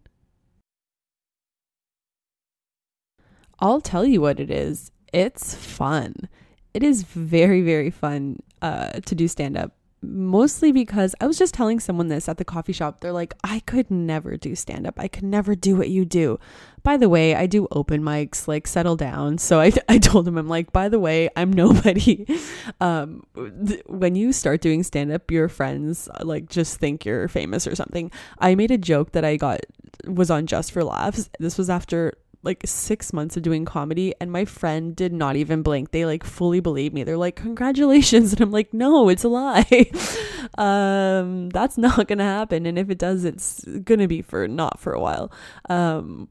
I'll 3.62 3.82
tell 3.82 4.06
you 4.06 4.22
what 4.22 4.40
it 4.40 4.50
is. 4.52 4.92
It's 5.14 5.56
fun. 5.56 6.28
It 6.74 6.84
is 6.84 7.04
very, 7.04 7.62
very 7.62 7.90
fun 7.90 8.40
uh, 8.62 9.00
to 9.06 9.16
do 9.16 9.28
stand 9.28 9.58
up 9.58 9.74
mostly 10.02 10.72
because 10.72 11.14
I 11.22 11.28
was 11.28 11.38
just 11.38 11.54
telling 11.54 11.80
someone 11.80 12.08
this 12.08 12.28
at 12.28 12.38
the 12.38 12.46
coffee 12.46 12.74
shop. 12.74 13.00
They're 13.00 13.12
like, 13.12 13.36
I 13.44 13.60
could 13.62 13.92
never 13.92 14.36
do 14.36 14.56
stand 14.56 14.88
up. 14.88 14.96
I 14.98 15.08
could 15.08 15.24
never 15.24 15.56
do 15.56 15.76
what 15.76 15.90
you 15.90 16.06
do. 16.06 16.40
By 16.84 16.98
the 16.98 17.10
way, 17.10 17.36
I 17.36 17.46
do 17.46 17.68
open 17.72 18.02
mics, 18.02 18.48
like 18.48 18.66
settle 18.66 18.96
down. 18.96 19.38
So 19.38 19.60
I, 19.60 19.72
I 19.90 20.00
told 20.00 20.28
him, 20.28 20.38
I'm 20.38 20.48
like, 20.50 20.72
by 20.72 20.90
the 20.90 21.00
way, 21.00 21.30
I'm 21.36 21.52
nobody. 21.54 22.26
Um, 22.80 23.24
th- 23.36 23.82
when 23.88 24.16
you 24.16 24.34
start 24.34 24.62
doing 24.62 24.84
stand 24.84 25.12
up, 25.12 25.30
your 25.30 25.48
friends 25.48 26.10
like 26.22 26.50
just 26.50 26.78
think 26.78 27.06
you're 27.06 27.28
famous 27.28 27.68
or 27.68 27.76
something. 27.76 28.12
I 28.40 28.56
made 28.56 28.72
a 28.72 28.78
joke 28.78 29.12
that 29.12 29.24
I 29.26 29.36
got 29.38 29.62
was 30.06 30.32
on 30.32 30.48
Just 30.48 30.72
for 30.72 30.84
Laughs. 30.84 31.30
This 31.40 31.58
was 31.58 31.70
after 31.70 32.14
like 32.44 32.64
six 32.66 33.14
months 33.14 33.38
of 33.38 33.44
doing 33.44 33.66
comedy 33.66 34.14
and 34.20 34.32
my 34.32 34.46
friend 34.46 34.96
did 34.96 35.14
not 35.14 35.36
even 35.36 35.62
blink. 35.62 35.92
They 35.92 36.06
like 36.06 36.24
fully 36.24 36.60
believe 36.60 36.94
me. 36.94 37.04
They're 37.04 37.18
like 37.18 37.36
congratulations. 37.36 38.34
And 38.42 38.42
i'm 38.42 38.52
like 38.52 38.74
no 38.74 39.10
it's 39.10 39.24
a 39.24 39.30
lie. 39.30 39.92
Um 40.58 41.50
that's 41.50 41.78
not 41.78 42.08
gonna 42.10 42.24
happen. 42.24 42.66
And 42.66 42.78
if 42.78 42.90
it 42.90 42.98
does 42.98 43.24
it's 43.24 43.64
gonna 43.84 44.08
be 44.08 44.22
for 44.22 44.48
not 44.48 44.80
for 44.80 44.94
a 44.94 45.00
while. 45.00 45.32
Um 45.70 46.30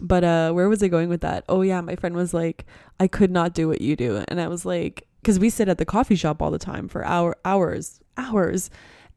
but 0.00 0.24
uh 0.24 0.52
where 0.52 0.68
was 0.68 0.82
i 0.82 0.88
going 0.88 1.08
with 1.08 1.20
that? 1.22 1.44
Oh 1.48 1.62
yeah 1.62 1.80
my 1.80 1.96
friend 1.96 2.14
was 2.14 2.32
like 2.32 2.64
i 3.00 3.06
could 3.06 3.30
not 3.30 3.52
do 3.52 3.68
what 3.68 3.80
you 3.80 3.96
do. 3.96 4.24
And 4.28 4.40
i 4.40 4.48
was 4.48 4.64
like 4.64 5.06
because 5.20 5.38
we 5.38 5.50
sit 5.50 5.68
at 5.68 5.78
the 5.78 5.84
coffee 5.84 6.16
shop 6.16 6.40
all 6.40 6.50
the 6.50 6.58
time 6.58 6.88
for 6.88 7.04
hour 7.04 7.36
hours 7.44 8.00
hours. 8.16 8.70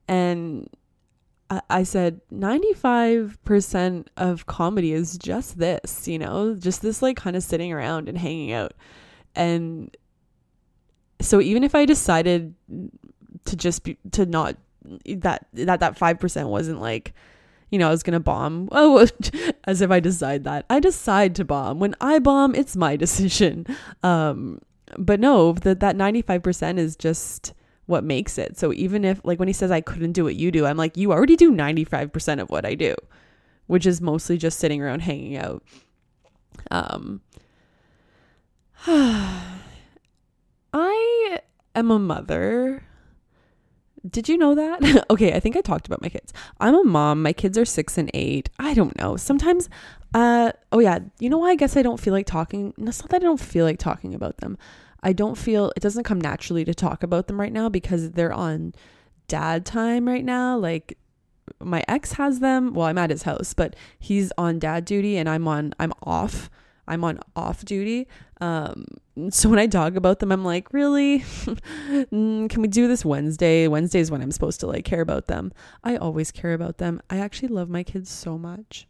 And 0.07 0.69
I 1.49 1.83
said 1.83 2.21
95% 2.33 4.07
of 4.17 4.45
comedy 4.47 4.93
is 4.93 5.17
just 5.17 5.59
this, 5.59 6.07
you 6.07 6.17
know, 6.17 6.55
just 6.55 6.81
this 6.81 7.03
like 7.03 7.17
kind 7.17 7.35
of 7.35 7.43
sitting 7.43 7.71
around 7.71 8.09
and 8.09 8.17
hanging 8.17 8.51
out. 8.51 8.73
And 9.35 9.95
so 11.21 11.39
even 11.41 11.63
if 11.63 11.75
I 11.75 11.85
decided 11.85 12.55
to 13.45 13.55
just 13.55 13.83
be 13.83 13.97
to 14.11 14.25
not 14.25 14.57
that 15.05 15.47
that 15.53 15.79
that 15.79 15.97
5% 15.97 16.49
wasn't 16.49 16.81
like 16.81 17.13
you 17.71 17.79
know, 17.79 17.87
I 17.87 17.91
was 17.91 18.03
going 18.03 18.13
to 18.13 18.19
bomb. 18.19 18.69
Oh, 18.71 19.07
as 19.65 19.81
if 19.81 19.89
I 19.91 19.99
decide 19.99 20.43
that. 20.43 20.65
I 20.69 20.79
decide 20.79 21.35
to 21.35 21.45
bomb. 21.45 21.79
When 21.79 21.95
I 21.99 22.19
bomb, 22.19 22.55
it's 22.55 22.75
my 22.75 22.95
decision. 22.95 23.67
Um 24.01 24.59
but 24.97 25.19
no, 25.19 25.53
that 25.53 25.79
that 25.79 25.95
95% 25.95 26.77
is 26.79 26.95
just 26.95 27.53
what 27.85 28.03
makes 28.03 28.37
it. 28.37 28.57
So 28.57 28.73
even 28.73 29.05
if 29.05 29.21
like 29.23 29.39
when 29.39 29.47
he 29.47 29.53
says 29.53 29.71
I 29.71 29.81
couldn't 29.81 30.13
do 30.13 30.23
what 30.23 30.35
you 30.35 30.51
do, 30.51 30.65
I'm 30.65 30.77
like 30.77 30.97
you 30.97 31.11
already 31.11 31.35
do 31.35 31.51
95% 31.51 32.41
of 32.41 32.49
what 32.49 32.65
I 32.65 32.75
do, 32.75 32.95
which 33.67 33.85
is 33.85 34.01
mostly 34.01 34.37
just 34.37 34.59
sitting 34.59 34.81
around 34.81 35.01
hanging 35.01 35.37
out. 35.37 35.63
Um 36.71 37.21
I 38.87 39.59
am 41.73 41.91
a 41.91 41.99
mother. 41.99 42.83
Did 44.07 44.29
you 44.29 44.37
know 44.37 44.55
that? 44.55 45.05
okay, 45.09 45.33
I 45.33 45.39
think 45.39 45.57
I 45.57 45.61
talked 45.61 45.87
about 45.87 46.01
my 46.01 46.09
kids. 46.09 46.31
I'm 46.59 46.75
a 46.75 46.83
mom. 46.83 47.23
My 47.23 47.33
kids 47.33 47.57
are 47.57 47.65
6 47.65 47.97
and 47.97 48.11
8. 48.13 48.49
I 48.59 48.73
don't 48.73 48.97
know. 48.97 49.17
Sometimes 49.17 49.69
uh 50.13 50.53
oh 50.71 50.79
yeah, 50.79 50.99
you 51.19 51.29
know 51.29 51.39
why 51.39 51.49
I 51.49 51.55
guess 51.55 51.75
I 51.75 51.81
don't 51.81 51.99
feel 51.99 52.13
like 52.13 52.25
talking. 52.25 52.73
It's 52.77 53.01
not 53.01 53.09
that 53.09 53.21
I 53.21 53.25
don't 53.25 53.39
feel 53.39 53.65
like 53.65 53.77
talking 53.77 54.15
about 54.15 54.37
them. 54.37 54.57
I 55.05 55.13
don't 55.13 55.37
feel 55.37 55.71
it 55.75 55.81
doesn't 55.81 56.03
come 56.03 56.19
naturally 56.19 56.65
to 56.65 56.73
talk 56.73 57.03
about 57.03 57.27
them 57.27 57.39
right 57.39 57.53
now 57.53 57.69
because 57.69 58.11
they're 58.11 58.33
on 58.33 58.73
dad 59.27 59.63
time 59.63 60.07
right 60.07 60.25
now. 60.25 60.57
Like 60.57 60.97
my 61.59 61.83
ex 61.87 62.13
has 62.13 62.39
them. 62.39 62.73
Well, 62.73 62.87
I'm 62.87 62.97
at 62.97 63.11
his 63.11 63.21
house, 63.21 63.53
but 63.53 63.75
he's 63.99 64.33
on 64.35 64.57
dad 64.57 64.83
duty 64.83 65.15
and 65.17 65.29
I'm 65.29 65.47
on 65.47 65.75
I'm 65.79 65.93
off. 66.01 66.49
I'm 66.87 67.03
on 67.03 67.19
off 67.35 67.63
duty. 67.63 68.07
Um, 68.41 68.85
so 69.29 69.47
when 69.47 69.59
I 69.59 69.67
talk 69.67 69.95
about 69.95 70.19
them, 70.19 70.31
I'm 70.31 70.43
like, 70.43 70.73
really? 70.73 71.19
Mm, 72.11 72.49
can 72.49 72.61
we 72.61 72.67
do 72.67 72.87
this 72.87 73.05
Wednesday? 73.05 73.67
Wednesday 73.67 73.99
is 73.99 74.11
when 74.11 74.21
I'm 74.21 74.31
supposed 74.31 74.59
to 74.61 74.67
like 74.67 74.85
care 74.85 75.01
about 75.01 75.27
them. 75.27 75.51
I 75.83 75.97
always 75.97 76.31
care 76.31 76.53
about 76.53 76.77
them. 76.79 76.99
I 77.09 77.17
actually 77.17 77.49
love 77.49 77.69
my 77.69 77.83
kids 77.83 78.09
so 78.09 78.37
much. 78.37 78.87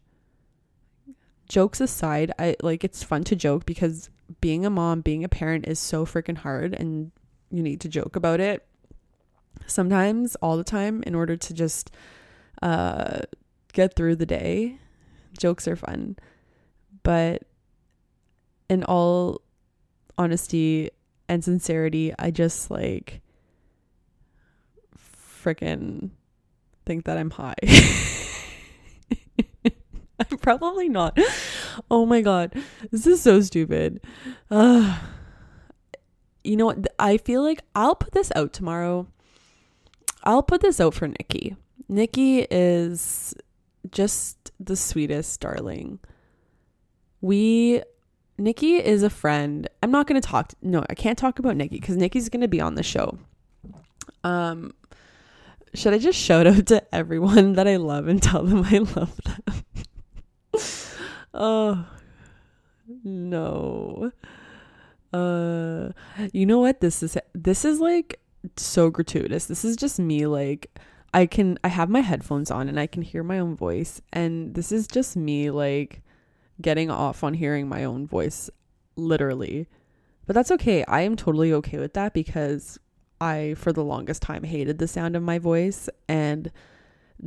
Jokes 1.49 1.81
aside, 1.81 2.31
I 2.39 2.55
like 2.63 2.83
it's 2.83 3.03
fun 3.03 3.23
to 3.25 3.35
joke 3.35 3.65
because 3.65 4.09
being 4.41 4.65
a 4.65 4.69
mom, 4.69 5.01
being 5.01 5.23
a 5.23 5.29
parent 5.29 5.67
is 5.67 5.79
so 5.79 6.05
freaking 6.05 6.37
hard 6.37 6.73
and 6.73 7.11
you 7.51 7.61
need 7.61 7.81
to 7.81 7.89
joke 7.89 8.15
about 8.15 8.39
it 8.39 8.65
sometimes, 9.67 10.35
all 10.37 10.57
the 10.57 10.63
time, 10.63 11.03
in 11.03 11.15
order 11.15 11.35
to 11.37 11.53
just 11.53 11.91
uh, 12.61 13.21
get 13.73 13.95
through 13.95 14.15
the 14.15 14.25
day. 14.25 14.79
Jokes 15.37 15.67
are 15.67 15.75
fun. 15.75 16.17
But 17.03 17.43
in 18.69 18.83
all 18.83 19.41
honesty 20.17 20.89
and 21.27 21.43
sincerity, 21.43 22.13
I 22.17 22.31
just 22.31 22.71
like 22.71 23.21
freaking 25.43 26.11
think 26.85 27.05
that 27.05 27.17
I'm 27.17 27.31
high. 27.31 27.55
I'm 30.19 30.37
probably 30.41 30.89
not. 30.89 31.17
Oh 31.89 32.05
my 32.05 32.21
god. 32.21 32.53
This 32.91 33.05
is 33.07 33.21
so 33.21 33.41
stupid. 33.41 34.01
Uh, 34.49 34.99
you 36.43 36.55
know 36.55 36.65
what? 36.65 36.87
I 36.99 37.17
feel 37.17 37.43
like 37.43 37.61
I'll 37.75 37.95
put 37.95 38.13
this 38.13 38.31
out 38.35 38.53
tomorrow. 38.53 39.07
I'll 40.23 40.43
put 40.43 40.61
this 40.61 40.79
out 40.79 40.93
for 40.93 41.07
Nikki. 41.07 41.55
Nikki 41.87 42.47
is 42.49 43.35
just 43.91 44.51
the 44.59 44.75
sweetest 44.75 45.39
darling. 45.39 45.99
We 47.21 47.83
Nikki 48.37 48.75
is 48.75 49.03
a 49.03 49.09
friend. 49.09 49.69
I'm 49.83 49.91
not 49.91 50.07
going 50.07 50.19
to 50.21 50.27
talk 50.27 50.53
no, 50.61 50.83
I 50.89 50.95
can't 50.95 51.17
talk 51.17 51.39
about 51.39 51.55
Nikki 51.55 51.79
cuz 51.79 51.95
Nikki's 51.95 52.29
going 52.29 52.41
to 52.41 52.47
be 52.47 52.61
on 52.61 52.75
the 52.75 52.83
show. 52.83 53.17
Um 54.23 54.73
should 55.73 55.93
I 55.93 55.97
just 55.97 56.17
shout 56.17 56.47
out 56.47 56.67
to 56.67 56.95
everyone 56.95 57.53
that 57.53 57.67
I 57.67 57.75
love 57.75 58.07
and 58.07 58.21
tell 58.21 58.43
them 58.43 58.63
I 58.63 58.77
love 58.79 59.19
them? 59.23 59.65
oh 61.33 61.85
no. 63.03 64.11
Uh 65.13 65.89
you 66.33 66.45
know 66.45 66.59
what 66.59 66.81
this 66.81 67.01
is 67.01 67.17
this 67.33 67.65
is 67.65 67.79
like 67.79 68.19
so 68.57 68.89
gratuitous. 68.89 69.45
This 69.45 69.65
is 69.65 69.75
just 69.75 69.99
me 69.99 70.27
like 70.27 70.77
I 71.13 71.25
can 71.25 71.57
I 71.63 71.69
have 71.69 71.89
my 71.89 72.01
headphones 72.01 72.51
on 72.51 72.67
and 72.67 72.79
I 72.79 72.87
can 72.87 73.01
hear 73.01 73.23
my 73.23 73.39
own 73.39 73.55
voice 73.55 74.01
and 74.11 74.53
this 74.53 74.71
is 74.71 74.87
just 74.87 75.15
me 75.15 75.49
like 75.49 76.01
getting 76.61 76.89
off 76.89 77.23
on 77.23 77.33
hearing 77.33 77.67
my 77.67 77.83
own 77.83 78.07
voice 78.07 78.49
literally. 78.95 79.67
But 80.25 80.33
that's 80.33 80.51
okay. 80.51 80.83
I 80.85 81.01
am 81.01 81.15
totally 81.15 81.53
okay 81.53 81.77
with 81.77 81.93
that 81.93 82.13
because 82.13 82.79
I 83.21 83.55
for 83.57 83.71
the 83.71 83.83
longest 83.83 84.21
time 84.21 84.43
hated 84.43 84.77
the 84.77 84.87
sound 84.87 85.15
of 85.15 85.23
my 85.23 85.39
voice 85.39 85.89
and 86.07 86.51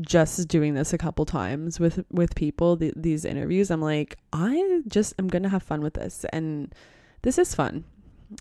just 0.00 0.48
doing 0.48 0.74
this 0.74 0.92
a 0.92 0.98
couple 0.98 1.24
times 1.24 1.80
with 1.80 2.04
with 2.10 2.34
people 2.34 2.76
th- 2.76 2.92
these 2.94 3.24
interviews 3.24 3.70
i'm 3.70 3.80
like 3.80 4.16
i 4.32 4.82
just 4.86 5.14
am 5.18 5.28
gonna 5.28 5.48
have 5.48 5.62
fun 5.62 5.80
with 5.80 5.94
this. 5.94 6.24
And 6.32 6.74
this 7.22 7.38
is 7.38 7.54
fun. 7.54 7.84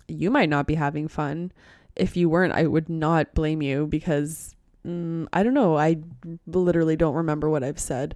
You 0.08 0.30
might 0.30 0.50
not 0.50 0.68
be 0.68 0.76
having 0.76 1.08
fun. 1.08 1.52
If 1.96 2.18
you 2.18 2.30
weren't 2.30 2.54
i 2.54 2.66
would 2.66 2.90
not 2.90 3.34
blame 3.34 3.62
you 3.62 3.88
because 3.88 4.56
mm, 4.86 5.28
i 5.34 5.44
don't 5.44 5.54
know. 5.54 5.78
I 5.78 5.98
literally 6.46 6.96
don't 6.96 7.16
remember 7.16 7.50
what 7.50 7.64
i've 7.64 7.80
said. 7.80 8.16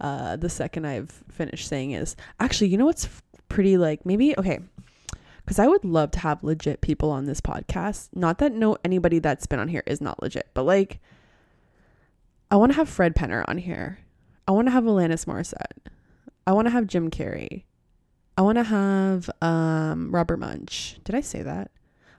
Uh, 0.00 0.36
the 0.36 0.50
second 0.50 0.86
i've 0.86 1.22
finished 1.30 1.68
saying 1.68 1.92
is 1.92 2.16
actually 2.40 2.68
you 2.68 2.76
know 2.76 2.86
what's 2.86 3.08
pretty 3.48 3.76
like 3.76 4.04
maybe 4.04 4.36
okay 4.36 4.58
because 5.44 5.58
I 5.58 5.66
would 5.66 5.84
love 5.84 6.10
to 6.12 6.18
have 6.20 6.42
legit 6.42 6.80
people 6.80 7.10
on 7.10 7.26
this 7.26 7.40
podcast. 7.40 8.08
Not 8.14 8.38
that 8.38 8.52
no 8.52 8.78
anybody 8.82 9.18
that's 9.18 9.46
been 9.46 9.58
on 9.58 9.68
here 9.68 9.82
is 9.86 10.00
not 10.00 10.22
legit, 10.22 10.48
but 10.54 10.64
like 10.64 11.00
I 12.54 12.56
want 12.56 12.70
to 12.70 12.76
have 12.76 12.88
Fred 12.88 13.16
Penner 13.16 13.44
on 13.48 13.58
here. 13.58 13.98
I 14.46 14.52
want 14.52 14.68
to 14.68 14.70
have 14.70 14.84
Alanis 14.84 15.24
Morissette. 15.24 15.90
I 16.46 16.52
want 16.52 16.68
to 16.68 16.70
have 16.70 16.86
Jim 16.86 17.10
Carrey. 17.10 17.64
I 18.38 18.42
want 18.42 18.58
to 18.58 18.62
have 18.62 19.28
um, 19.42 20.14
Robert 20.14 20.38
Munsch. 20.38 21.02
Did 21.02 21.16
I 21.16 21.20
say 21.20 21.42
that? 21.42 21.72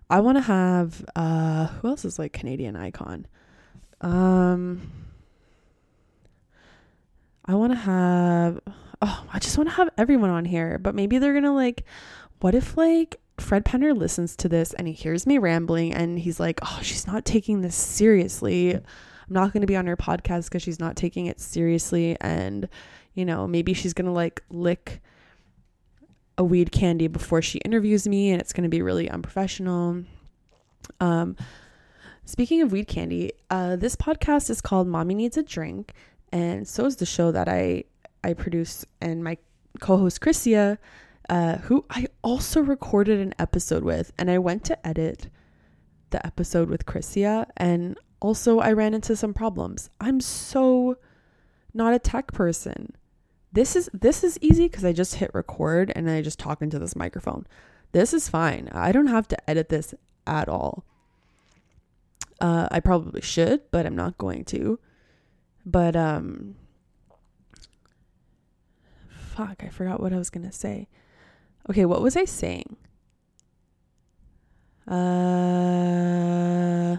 I 0.09 0.19
want 0.19 0.37
to 0.37 0.41
have 0.41 1.05
uh, 1.15 1.67
who 1.67 1.87
else 1.87 2.03
is 2.03 2.19
like 2.19 2.33
Canadian 2.33 2.75
icon? 2.75 3.27
Um, 4.01 4.91
I 7.45 7.55
want 7.55 7.71
to 7.71 7.77
have 7.77 8.59
oh, 9.01 9.25
I 9.31 9.39
just 9.39 9.57
want 9.57 9.69
to 9.69 9.75
have 9.75 9.89
everyone 9.97 10.31
on 10.31 10.43
here, 10.43 10.77
but 10.79 10.95
maybe 10.95 11.17
they're 11.17 11.33
gonna 11.33 11.55
like, 11.55 11.85
what 12.41 12.53
if 12.53 12.75
like 12.75 13.21
Fred 13.37 13.63
Penner 13.63 13.97
listens 13.97 14.35
to 14.35 14.49
this 14.49 14.73
and 14.73 14.85
he 14.85 14.93
hears 14.93 15.25
me 15.25 15.37
rambling 15.37 15.93
and 15.93 16.19
he's 16.19 16.41
like, 16.41 16.59
oh, 16.61 16.79
she's 16.81 17.07
not 17.07 17.23
taking 17.23 17.61
this 17.61 17.75
seriously. 17.75 18.81
I'm 19.27 19.33
not 19.33 19.53
going 19.53 19.61
to 19.61 19.67
be 19.67 19.75
on 19.75 19.87
her 19.87 19.97
podcast 19.97 20.45
because 20.45 20.61
she's 20.61 20.79
not 20.79 20.95
taking 20.95 21.25
it 21.25 21.39
seriously. 21.39 22.17
And, 22.21 22.67
you 23.13 23.25
know, 23.25 23.47
maybe 23.47 23.73
she's 23.73 23.93
going 23.93 24.05
to 24.05 24.11
like 24.11 24.43
lick 24.49 25.01
a 26.37 26.43
weed 26.43 26.71
candy 26.71 27.07
before 27.07 27.41
she 27.41 27.59
interviews 27.59 28.07
me 28.07 28.31
and 28.31 28.41
it's 28.41 28.53
going 28.53 28.63
to 28.63 28.69
be 28.69 28.81
really 28.81 29.09
unprofessional. 29.09 30.03
Um, 30.99 31.35
speaking 32.25 32.61
of 32.61 32.71
weed 32.71 32.87
candy, 32.87 33.31
uh, 33.49 33.77
this 33.77 33.95
podcast 33.95 34.49
is 34.49 34.61
called 34.61 34.87
Mommy 34.87 35.15
Needs 35.15 35.37
a 35.37 35.43
Drink. 35.43 35.93
And 36.31 36.67
so 36.67 36.85
is 36.85 36.97
the 36.97 37.05
show 37.05 37.31
that 37.31 37.47
I, 37.47 37.85
I 38.23 38.33
produce 38.33 38.85
and 39.01 39.23
my 39.23 39.37
co-host 39.79 40.21
Chrissia 40.21 40.77
uh, 41.29 41.57
who 41.57 41.85
I 41.89 42.07
also 42.21 42.61
recorded 42.61 43.19
an 43.19 43.33
episode 43.39 43.83
with, 43.83 44.11
and 44.17 44.29
I 44.29 44.37
went 44.37 44.63
to 44.65 44.87
edit 44.87 45.29
the 46.11 46.25
episode 46.25 46.69
with 46.69 46.85
Chrissia, 46.85 47.47
and 47.57 47.97
also 48.25 48.59
I 48.59 48.73
ran 48.73 48.95
into 48.95 49.15
some 49.15 49.35
problems. 49.35 49.91
I'm 50.01 50.19
so 50.19 50.97
not 51.75 51.93
a 51.93 51.99
tech 51.99 52.33
person. 52.33 52.95
This 53.53 53.75
is 53.75 53.87
this 53.93 54.23
is 54.23 54.39
easy 54.41 54.67
because 54.67 54.83
I 54.83 54.93
just 54.93 55.15
hit 55.15 55.29
record 55.35 55.91
and 55.95 56.09
I 56.09 56.23
just 56.23 56.39
talk 56.39 56.63
into 56.63 56.79
this 56.79 56.95
microphone. 56.95 57.45
This 57.91 58.13
is 58.13 58.27
fine. 58.27 58.67
I 58.73 58.91
don't 58.91 59.07
have 59.07 59.27
to 59.27 59.49
edit 59.49 59.69
this 59.69 59.93
at 60.25 60.49
all. 60.49 60.85
Uh, 62.41 62.67
I 62.71 62.79
probably 62.79 63.21
should, 63.21 63.61
but 63.69 63.85
I'm 63.85 63.95
not 63.95 64.17
going 64.17 64.43
to. 64.45 64.79
But 65.63 65.95
um, 65.95 66.55
fuck, 69.07 69.63
I 69.63 69.69
forgot 69.69 70.01
what 70.01 70.13
I 70.13 70.17
was 70.17 70.31
gonna 70.31 70.51
say. 70.51 70.87
Okay, 71.69 71.85
what 71.85 72.01
was 72.01 72.17
I 72.17 72.25
saying? 72.25 72.75
Uh, 74.87 76.97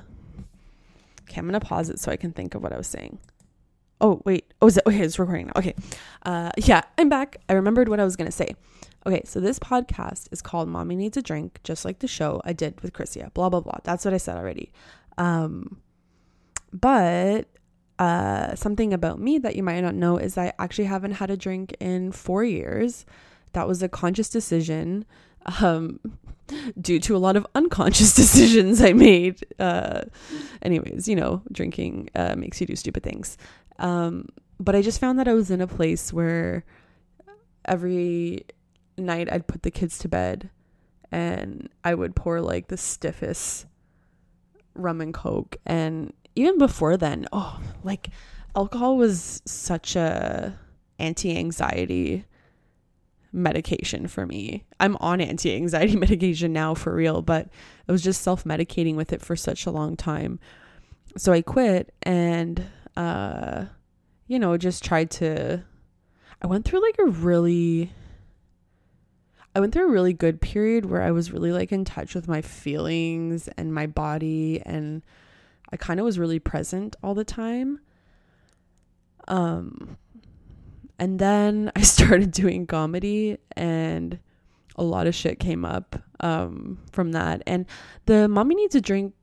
okay, 1.37 1.40
I'm 1.40 1.47
gonna 1.47 1.61
pause 1.61 1.90
it 1.90 2.00
so 2.00 2.11
I 2.11 2.16
can 2.16 2.33
think 2.33 2.55
of 2.55 2.62
what 2.62 2.73
I 2.73 2.76
was 2.76 2.87
saying. 2.87 3.19
Oh 4.00 4.21
wait, 4.25 4.52
oh 4.61 4.66
is 4.66 4.76
it 4.76 4.85
okay? 4.87 5.00
It's 5.00 5.19
recording 5.19 5.47
now. 5.47 5.52
Okay, 5.57 5.75
uh, 6.25 6.50
yeah, 6.57 6.83
I'm 6.99 7.09
back. 7.09 7.37
I 7.49 7.55
remembered 7.55 7.88
what 7.88 8.00
I 8.00 8.05
was 8.05 8.16
gonna 8.16 8.33
say. 8.33 8.55
Okay, 9.07 9.23
so 9.25 9.40
this 9.40 9.59
podcast 9.59 10.28
is 10.33 10.43
called 10.43 10.69
"Mommy 10.69 10.97
Needs 10.97 11.16
a 11.16 11.23
Drink," 11.23 11.61
just 11.62 11.85
like 11.85 11.99
the 11.99 12.09
show 12.09 12.40
I 12.45 12.52
did 12.52 12.81
with 12.81 12.93
Chrissia. 12.93 13.31
Blah 13.35 13.50
blah 13.50 13.61
blah. 13.61 13.78
That's 13.85 14.05
what 14.05 14.14
I 14.14 14.19
said 14.19 14.37
already. 14.37 14.73
Um, 15.19 15.81
but 16.73 17.49
uh, 17.99 18.55
something 18.55 18.93
about 18.93 19.19
me 19.19 19.38
that 19.38 19.57
you 19.57 19.62
might 19.62 19.81
not 19.81 19.95
know 19.95 20.19
is 20.19 20.37
I 20.37 20.52
actually 20.59 20.85
haven't 20.85 21.12
had 21.12 21.31
a 21.31 21.37
drink 21.37 21.75
in 21.81 22.12
four 22.12 22.45
years. 22.45 23.07
That 23.52 23.66
was 23.66 23.83
a 23.83 23.88
conscious 23.88 24.28
decision 24.28 25.07
um, 25.60 26.00
due 26.80 27.00
to 27.00 27.16
a 27.16 27.18
lot 27.18 27.36
of 27.36 27.46
unconscious 27.54 28.14
decisions 28.22 28.80
I 28.80 28.92
made. 28.92 29.44
Uh, 29.58 30.02
anyways, 30.62 31.08
you 31.08 31.16
know, 31.16 31.42
drinking 31.52 32.10
uh, 32.14 32.34
makes 32.36 32.60
you 32.60 32.66
do 32.66 32.76
stupid 32.76 33.02
things. 33.02 33.36
Um, 33.78 34.28
but 34.58 34.74
I 34.74 34.82
just 34.82 35.00
found 35.00 35.18
that 35.18 35.28
I 35.28 35.34
was 35.34 35.50
in 35.50 35.60
a 35.60 35.66
place 35.66 36.12
where 36.12 36.64
every 37.64 38.46
night 38.96 39.30
I'd 39.30 39.46
put 39.46 39.62
the 39.62 39.70
kids 39.70 39.98
to 39.98 40.08
bed 40.08 40.50
and 41.12 41.68
I 41.84 41.94
would 41.94 42.16
pour 42.16 42.40
like 42.40 42.68
the 42.68 42.76
stiffest 42.76 43.66
rum 44.74 45.00
and 45.00 45.12
coke 45.12 45.56
and 45.64 46.12
even 46.34 46.58
before 46.58 46.96
then 46.98 47.26
oh 47.32 47.60
like 47.82 48.10
alcohol 48.54 48.96
was 48.96 49.40
such 49.46 49.96
a 49.96 50.58
anti-anxiety 50.98 52.24
medication 53.37 54.09
for 54.09 54.26
me 54.26 54.64
i'm 54.81 54.97
on 54.97 55.21
anti-anxiety 55.21 55.97
medication 56.07 56.52
now 56.52 56.75
for 56.75 56.95
real 56.95 57.23
but 57.23 57.49
i 57.88 57.93
was 57.93 58.02
just 58.02 58.23
self-medicating 58.23 58.97
with 58.97 59.12
it 59.12 59.21
for 59.21 59.37
such 59.37 59.66
a 59.66 59.71
long 59.71 59.97
time 59.97 60.40
so 61.16 61.33
i 61.33 61.43
quit 61.43 61.95
and 62.02 62.64
uh 62.97 63.64
you 64.26 64.38
know 64.38 64.57
just 64.57 64.83
tried 64.83 65.11
to 65.11 65.62
i 66.40 66.47
went 66.47 66.64
through 66.64 66.83
like 66.83 66.97
a 66.99 67.07
really 67.07 67.93
I 69.57 69.59
went 69.59 69.73
through 69.73 69.88
a 69.88 69.90
really 69.90 70.12
good 70.12 70.43
period 70.43 70.85
where 70.85 71.00
I 71.00 71.12
was 71.12 71.33
really 71.33 71.50
like 71.50 71.73
in 71.73 71.87
touch 71.87 72.14
with 72.14 72.28
my 72.28 72.43
feelings 72.43 73.49
and 73.57 73.73
my 73.73 73.87
body 73.87 74.61
and 74.66 75.03
I 75.72 75.79
kind 75.79 75.99
of 75.99 76.05
was 76.05 76.18
really 76.18 76.38
present 76.38 76.94
all 77.03 77.14
the 77.14 77.25
time. 77.25 77.81
Um 79.29 79.96
and 80.98 81.18
then 81.18 81.70
I 81.76 81.82
started 81.96 82.30
doing 82.30 82.66
comedy 82.66 83.38
and 83.52 84.18
a 84.76 84.82
lot 84.82 85.06
of 85.06 85.14
shit 85.14 85.40
came 85.40 85.64
up 85.64 85.96
um 86.20 86.78
from 86.92 87.12
that 87.12 87.42
and 87.46 87.66
the 88.06 88.28
mommy 88.28 88.54
needs 88.54 88.74
a 88.74 88.80
drink 88.80 89.14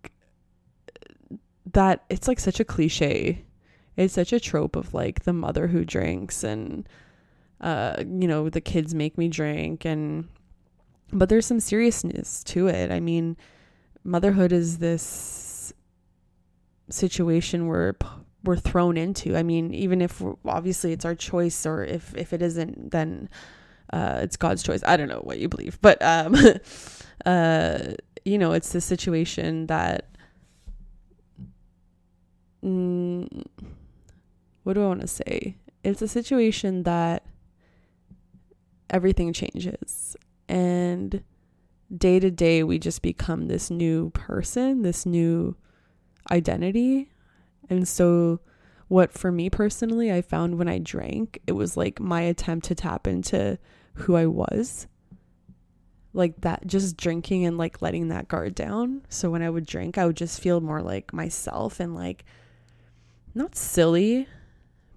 that 1.73 2.03
it's 2.09 2.27
like 2.27 2.39
such 2.39 2.59
a 2.59 2.65
cliche. 2.65 3.43
It's 3.97 4.13
such 4.13 4.33
a 4.33 4.39
trope 4.39 4.75
of 4.75 4.93
like 4.93 5.23
the 5.23 5.33
mother 5.33 5.67
who 5.67 5.85
drinks 5.85 6.43
and 6.43 6.87
uh, 7.61 7.97
you 7.99 8.27
know, 8.27 8.49
the 8.49 8.61
kids 8.61 8.93
make 8.93 9.17
me 9.17 9.27
drink 9.27 9.85
and 9.85 10.27
but 11.11 11.29
there's 11.29 11.45
some 11.45 11.59
seriousness 11.59 12.43
to 12.45 12.67
it. 12.67 12.91
I 12.91 12.99
mean, 12.99 13.37
motherhood 14.03 14.51
is 14.51 14.79
this 14.79 15.73
situation 16.89 17.67
where 17.67 17.95
we're 18.43 18.57
thrown 18.57 18.97
into. 18.97 19.35
I 19.35 19.43
mean, 19.43 19.73
even 19.73 20.01
if 20.01 20.21
obviously 20.45 20.91
it's 20.91 21.05
our 21.05 21.15
choice 21.15 21.65
or 21.65 21.83
if 21.83 22.13
if 22.15 22.33
it 22.33 22.41
isn't 22.41 22.91
then 22.91 23.29
uh, 23.91 24.19
it's 24.23 24.37
God's 24.37 24.63
choice. 24.63 24.81
I 24.85 24.97
don't 24.97 25.07
know 25.07 25.21
what 25.23 25.39
you 25.39 25.47
believe, 25.47 25.79
but 25.81 26.01
um 26.01 26.35
uh 27.25 27.79
you 28.25 28.37
know, 28.37 28.53
it's 28.53 28.71
the 28.71 28.81
situation 28.81 29.67
that 29.67 30.07
mm, 32.63 33.43
what 34.63 34.73
do 34.73 34.83
I 34.83 34.87
want 34.87 35.01
to 35.01 35.07
say? 35.07 35.57
It's 35.83 36.01
a 36.01 36.07
situation 36.07 36.83
that 36.83 37.25
everything 38.89 39.33
changes. 39.33 40.15
And 40.47 41.23
day 41.95 42.19
to 42.19 42.31
day, 42.31 42.63
we 42.63 42.79
just 42.79 43.01
become 43.01 43.47
this 43.47 43.69
new 43.69 44.11
person, 44.11 44.83
this 44.83 45.05
new 45.05 45.55
identity. 46.31 47.09
And 47.69 47.87
so, 47.87 48.39
what 48.87 49.11
for 49.11 49.31
me 49.31 49.49
personally, 49.49 50.11
I 50.11 50.21
found 50.21 50.57
when 50.57 50.67
I 50.67 50.77
drank, 50.77 51.39
it 51.47 51.53
was 51.53 51.77
like 51.77 51.99
my 51.99 52.21
attempt 52.21 52.67
to 52.67 52.75
tap 52.75 53.07
into 53.07 53.57
who 53.93 54.15
I 54.15 54.25
was. 54.25 54.87
Like 56.15 56.41
that, 56.41 56.67
just 56.67 56.95
drinking 56.95 57.45
and 57.45 57.57
like 57.57 57.81
letting 57.81 58.09
that 58.09 58.27
guard 58.27 58.53
down. 58.53 59.03
So, 59.09 59.29
when 59.29 59.41
I 59.41 59.49
would 59.49 59.65
drink, 59.65 59.97
I 59.97 60.05
would 60.05 60.17
just 60.17 60.41
feel 60.41 60.61
more 60.61 60.81
like 60.81 61.13
myself 61.13 61.79
and 61.79 61.95
like 61.95 62.25
not 63.35 63.55
silly, 63.55 64.27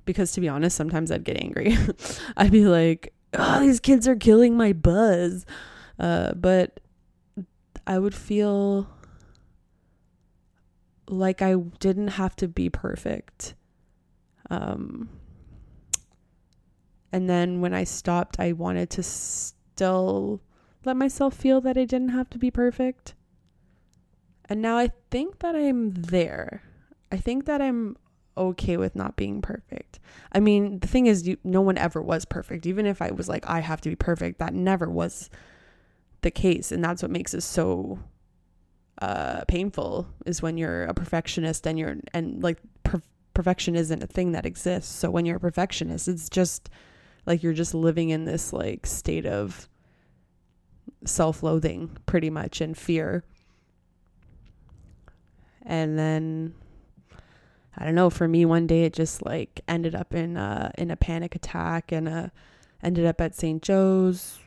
because 0.05 0.33
to 0.33 0.41
be 0.41 0.49
honest, 0.49 0.77
sometimes 0.77 1.11
I'd 1.11 1.25
get 1.25 1.43
angry. 1.43 1.77
I'd 2.37 2.53
be 2.53 2.67
like, 2.67 3.15
oh, 3.35 3.61
these 3.61 3.81
kids 3.81 4.07
are 4.09 4.17
killing 4.17 4.57
my 4.57 4.73
buzz. 4.73 5.47
Uh, 5.99 6.35
but 6.35 6.81
I 7.87 7.99
would 7.99 8.15
feel 8.15 8.89
like 11.09 11.43
I 11.43 11.55
didn't 11.55 12.09
have 12.09 12.37
to 12.37 12.49
be 12.49 12.69
perfect. 12.69 13.55
Um, 14.51 15.09
and 17.13 17.29
then 17.29 17.61
when 17.61 17.75
I 17.75 17.85
stopped, 17.85 18.39
I 18.39 18.53
wanted 18.53 18.91
to 18.91 19.03
still 19.03 20.41
let 20.85 20.97
myself 20.97 21.35
feel 21.35 21.61
that 21.63 21.77
I 21.77 21.85
didn't 21.85 22.11
have 22.11 22.31
to 22.31 22.39
be 22.39 22.51
perfect. 22.51 23.15
And 24.49 24.63
now 24.63 24.77
I 24.77 24.91
think 25.11 25.41
that 25.41 25.57
I'm 25.57 25.91
there. 25.91 26.63
I 27.11 27.17
think 27.17 27.47
that 27.47 27.61
I'm 27.61 27.97
okay 28.37 28.77
with 28.77 28.95
not 28.95 29.17
being 29.17 29.41
perfect. 29.41 29.99
I 30.33 30.41
mean, 30.41 30.81
the 30.81 30.87
thing 30.87 31.07
is, 31.07 31.27
you, 31.27 31.39
no 31.43 31.61
one 31.61 31.79
ever 31.79 32.03
was 32.03 32.25
perfect. 32.25 32.67
Even 32.67 32.87
if 32.87 33.01
I 33.01 33.11
was 33.11 33.29
like, 33.29 33.49
I 33.49 33.61
have 33.61 33.81
to 33.83 33.89
be 33.89 33.97
perfect, 33.97 34.39
that 34.39 34.55
never 34.55 34.89
was 34.89 35.31
the 36.21 36.31
case. 36.31 36.71
And 36.71 36.85
that's 36.85 37.03
what 37.03 37.11
makes 37.11 37.35
it 37.35 37.43
so 37.43 37.99
uh, 39.01 39.45
painful 39.47 40.07
is 40.25 40.43
when 40.43 40.57
you're 40.57 40.85
a 40.85 40.95
perfectionist 40.95 41.67
and 41.67 41.79
you're, 41.79 41.97
and 42.15 42.43
like, 42.43 42.59
per- 42.83 43.03
perfection 43.35 43.77
isn't 43.77 44.03
a 44.03 44.07
thing 44.07 44.33
that 44.33 44.47
exists. 44.47 44.93
So 44.93 45.11
when 45.11 45.27
you're 45.27 45.37
a 45.37 45.41
perfectionist, 45.41 46.09
it's 46.09 46.29
just 46.29 46.71
like 47.27 47.43
you're 47.43 47.53
just 47.53 47.75
living 47.75 48.11
in 48.11 48.25
this 48.25 48.53
like 48.53 48.87
state 48.87 49.27
of 49.27 49.69
self 51.05 51.43
loathing, 51.43 51.97
pretty 52.07 52.31
much, 52.31 52.61
and 52.61 52.77
fear. 52.77 53.25
And 55.63 55.99
then 55.99 56.55
I 57.77 57.85
don't 57.85 57.95
know, 57.95 58.11
for 58.11 58.27
me 58.27 58.45
one 58.45 58.67
day 58.67 58.85
it 58.85 58.93
just 58.93 59.25
like 59.25 59.61
ended 59.69 59.95
up 59.95 60.15
in 60.15 60.37
uh 60.37 60.71
in 60.79 60.91
a 60.91 60.97
panic 60.97 61.35
attack 61.35 61.93
and 61.93 62.09
uh 62.09 62.29
ended 62.83 63.05
up 63.05 63.21
at 63.21 63.35
St. 63.35 63.63
Joe's. 63.63 64.39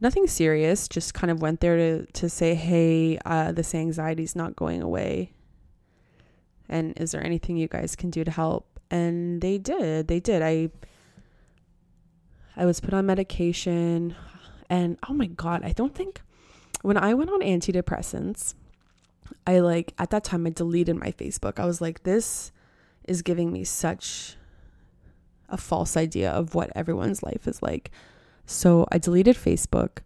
Nothing 0.00 0.26
serious, 0.26 0.88
just 0.88 1.14
kind 1.14 1.30
of 1.30 1.42
went 1.42 1.60
there 1.60 1.76
to 1.76 2.06
to 2.06 2.28
say, 2.28 2.54
"Hey, 2.54 3.18
uh 3.24 3.52
this 3.52 3.74
anxiety's 3.74 4.36
not 4.36 4.56
going 4.56 4.82
away." 4.82 5.32
And 6.68 6.98
is 6.98 7.12
there 7.12 7.24
anything 7.24 7.56
you 7.56 7.68
guys 7.68 7.96
can 7.96 8.10
do 8.10 8.24
to 8.24 8.30
help? 8.30 8.78
And 8.90 9.40
they 9.40 9.58
did. 9.58 10.08
They 10.08 10.20
did. 10.20 10.42
I 10.42 10.70
I 12.56 12.64
was 12.64 12.80
put 12.80 12.94
on 12.94 13.06
medication 13.06 14.14
and 14.68 14.98
oh 15.08 15.14
my 15.14 15.26
god, 15.26 15.64
I 15.64 15.72
don't 15.72 15.94
think 15.94 16.20
when 16.82 16.96
I 16.96 17.14
went 17.14 17.30
on 17.30 17.40
antidepressants, 17.40 18.54
I 19.46 19.60
like 19.60 19.94
at 19.98 20.10
that 20.10 20.24
time 20.24 20.46
I 20.46 20.50
deleted 20.50 20.96
my 20.96 21.12
Facebook. 21.12 21.58
I 21.58 21.66
was 21.66 21.80
like, 21.80 22.02
this 22.02 22.52
is 23.04 23.22
giving 23.22 23.52
me 23.52 23.64
such 23.64 24.36
a 25.48 25.56
false 25.56 25.96
idea 25.96 26.30
of 26.30 26.54
what 26.54 26.70
everyone's 26.74 27.22
life 27.22 27.48
is 27.48 27.62
like. 27.62 27.90
So 28.50 28.88
I 28.90 28.96
deleted 28.96 29.36
Facebook 29.36 29.98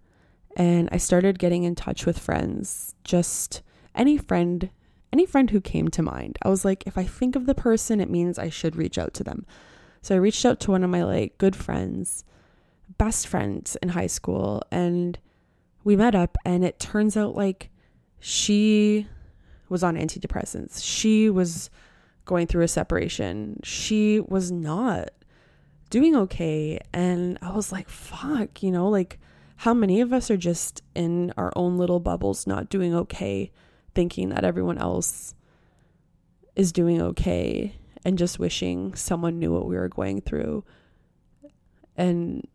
and 0.57 0.88
I 0.90 0.96
started 0.96 1.38
getting 1.38 1.62
in 1.62 1.76
touch 1.76 2.05
with 2.05 2.18
friends, 2.18 2.96
just 3.05 3.62
any 3.94 4.18
friend, 4.18 4.68
any 5.12 5.26
friend 5.26 5.48
who 5.50 5.61
came 5.61 5.87
to 5.88 6.02
mind. 6.02 6.38
I 6.42 6.48
was 6.48 6.64
like, 6.64 6.85
if 6.85 6.98
I 6.98 7.05
think 7.05 7.37
of 7.37 7.46
the 7.46 7.55
person, 7.55 8.00
it 8.00 8.11
means 8.11 8.40
I 8.40 8.48
should 8.48 8.74
reach 8.74 8.98
out 8.98 9.14
to 9.14 9.24
them. 9.24 9.46
So 10.02 10.16
I 10.16 10.18
reached 10.18 10.44
out 10.44 10.59
to 10.61 10.72
one 10.72 10.83
of 10.83 10.90
my 10.90 11.05
like 11.05 11.38
good 11.38 11.55
friends 11.55 12.24
best 12.98 13.28
friends 13.28 13.76
in 13.81 13.90
high 13.90 14.09
school 14.09 14.62
and 14.70 15.18
we 15.85 15.96
met 15.96 16.14
up 16.14 16.37
and 16.44 16.64
it 16.64 16.78
turns 16.78 17.16
out 17.16 17.37
like 17.37 17.70
she 18.18 19.07
was 19.68 19.85
on 19.85 19.96
antidepressants. 19.96 20.83
She 20.85 21.31
was 21.31 21.70
going 22.24 22.48
through 22.48 22.64
a 22.64 22.68
separation. 22.68 23.61
She 23.62 24.18
was 24.18 24.50
not 24.50 25.11
doing 25.92 26.16
okay 26.16 26.81
and 26.94 27.38
I 27.42 27.52
was 27.52 27.70
like, 27.70 27.87
fuck, 27.87 28.62
you 28.62 28.70
know, 28.70 28.88
like 28.88 29.20
how 29.57 29.74
many 29.74 30.00
of 30.00 30.11
us 30.11 30.31
are 30.31 30.38
just 30.38 30.83
in 30.94 31.35
our 31.37 31.52
own 31.55 31.76
little 31.76 32.00
bubbles 32.00 32.46
not 32.46 32.70
doing 32.70 32.94
okay, 32.94 33.52
thinking 33.94 34.31
that 34.31 34.42
everyone 34.42 34.78
else 34.78 35.35
is 36.57 36.72
doing 36.72 37.02
okay 37.02 37.76
and 38.07 38.16
just 38.16 38.38
wishing 38.38 38.94
someone 38.94 39.38
knew 39.38 39.52
what 39.52 39.66
we 39.66 39.76
were 39.76 39.90
going 39.90 40.22
through. 40.22 40.64
And 41.94 42.48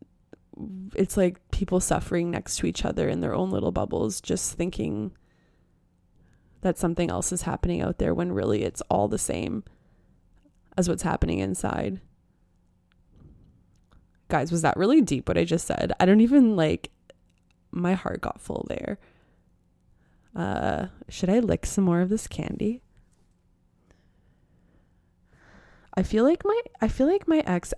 it's 0.96 1.16
like 1.16 1.38
people 1.52 1.78
suffering 1.78 2.32
next 2.32 2.56
to 2.56 2.66
each 2.66 2.84
other 2.84 3.08
in 3.08 3.20
their 3.20 3.36
own 3.36 3.50
little 3.50 3.70
bubbles, 3.70 4.20
just 4.20 4.54
thinking 4.54 5.12
that 6.62 6.76
something 6.76 7.08
else 7.08 7.30
is 7.30 7.42
happening 7.42 7.82
out 7.82 7.98
there 7.98 8.12
when 8.12 8.32
really 8.32 8.64
it's 8.64 8.82
all 8.90 9.06
the 9.06 9.16
same 9.16 9.62
as 10.76 10.88
what's 10.88 11.04
happening 11.04 11.38
inside. 11.38 12.00
Guys, 14.28 14.52
was 14.52 14.62
that 14.62 14.76
really 14.76 15.00
deep 15.00 15.26
what 15.28 15.38
I 15.38 15.44
just 15.44 15.66
said? 15.66 15.92
I 15.98 16.06
don't 16.06 16.20
even 16.20 16.54
like 16.54 16.90
my 17.70 17.94
heart 17.94 18.20
got 18.20 18.40
full 18.40 18.66
there. 18.68 18.98
Uh 20.36 20.88
should 21.08 21.30
I 21.30 21.38
lick 21.38 21.64
some 21.66 21.84
more 21.84 22.00
of 22.00 22.10
this 22.10 22.26
candy? 22.26 22.82
I 25.94 26.02
feel 26.02 26.24
like 26.24 26.44
my 26.44 26.60
I 26.80 26.88
feel 26.88 27.06
like 27.06 27.26
my 27.26 27.38
ex 27.46 27.72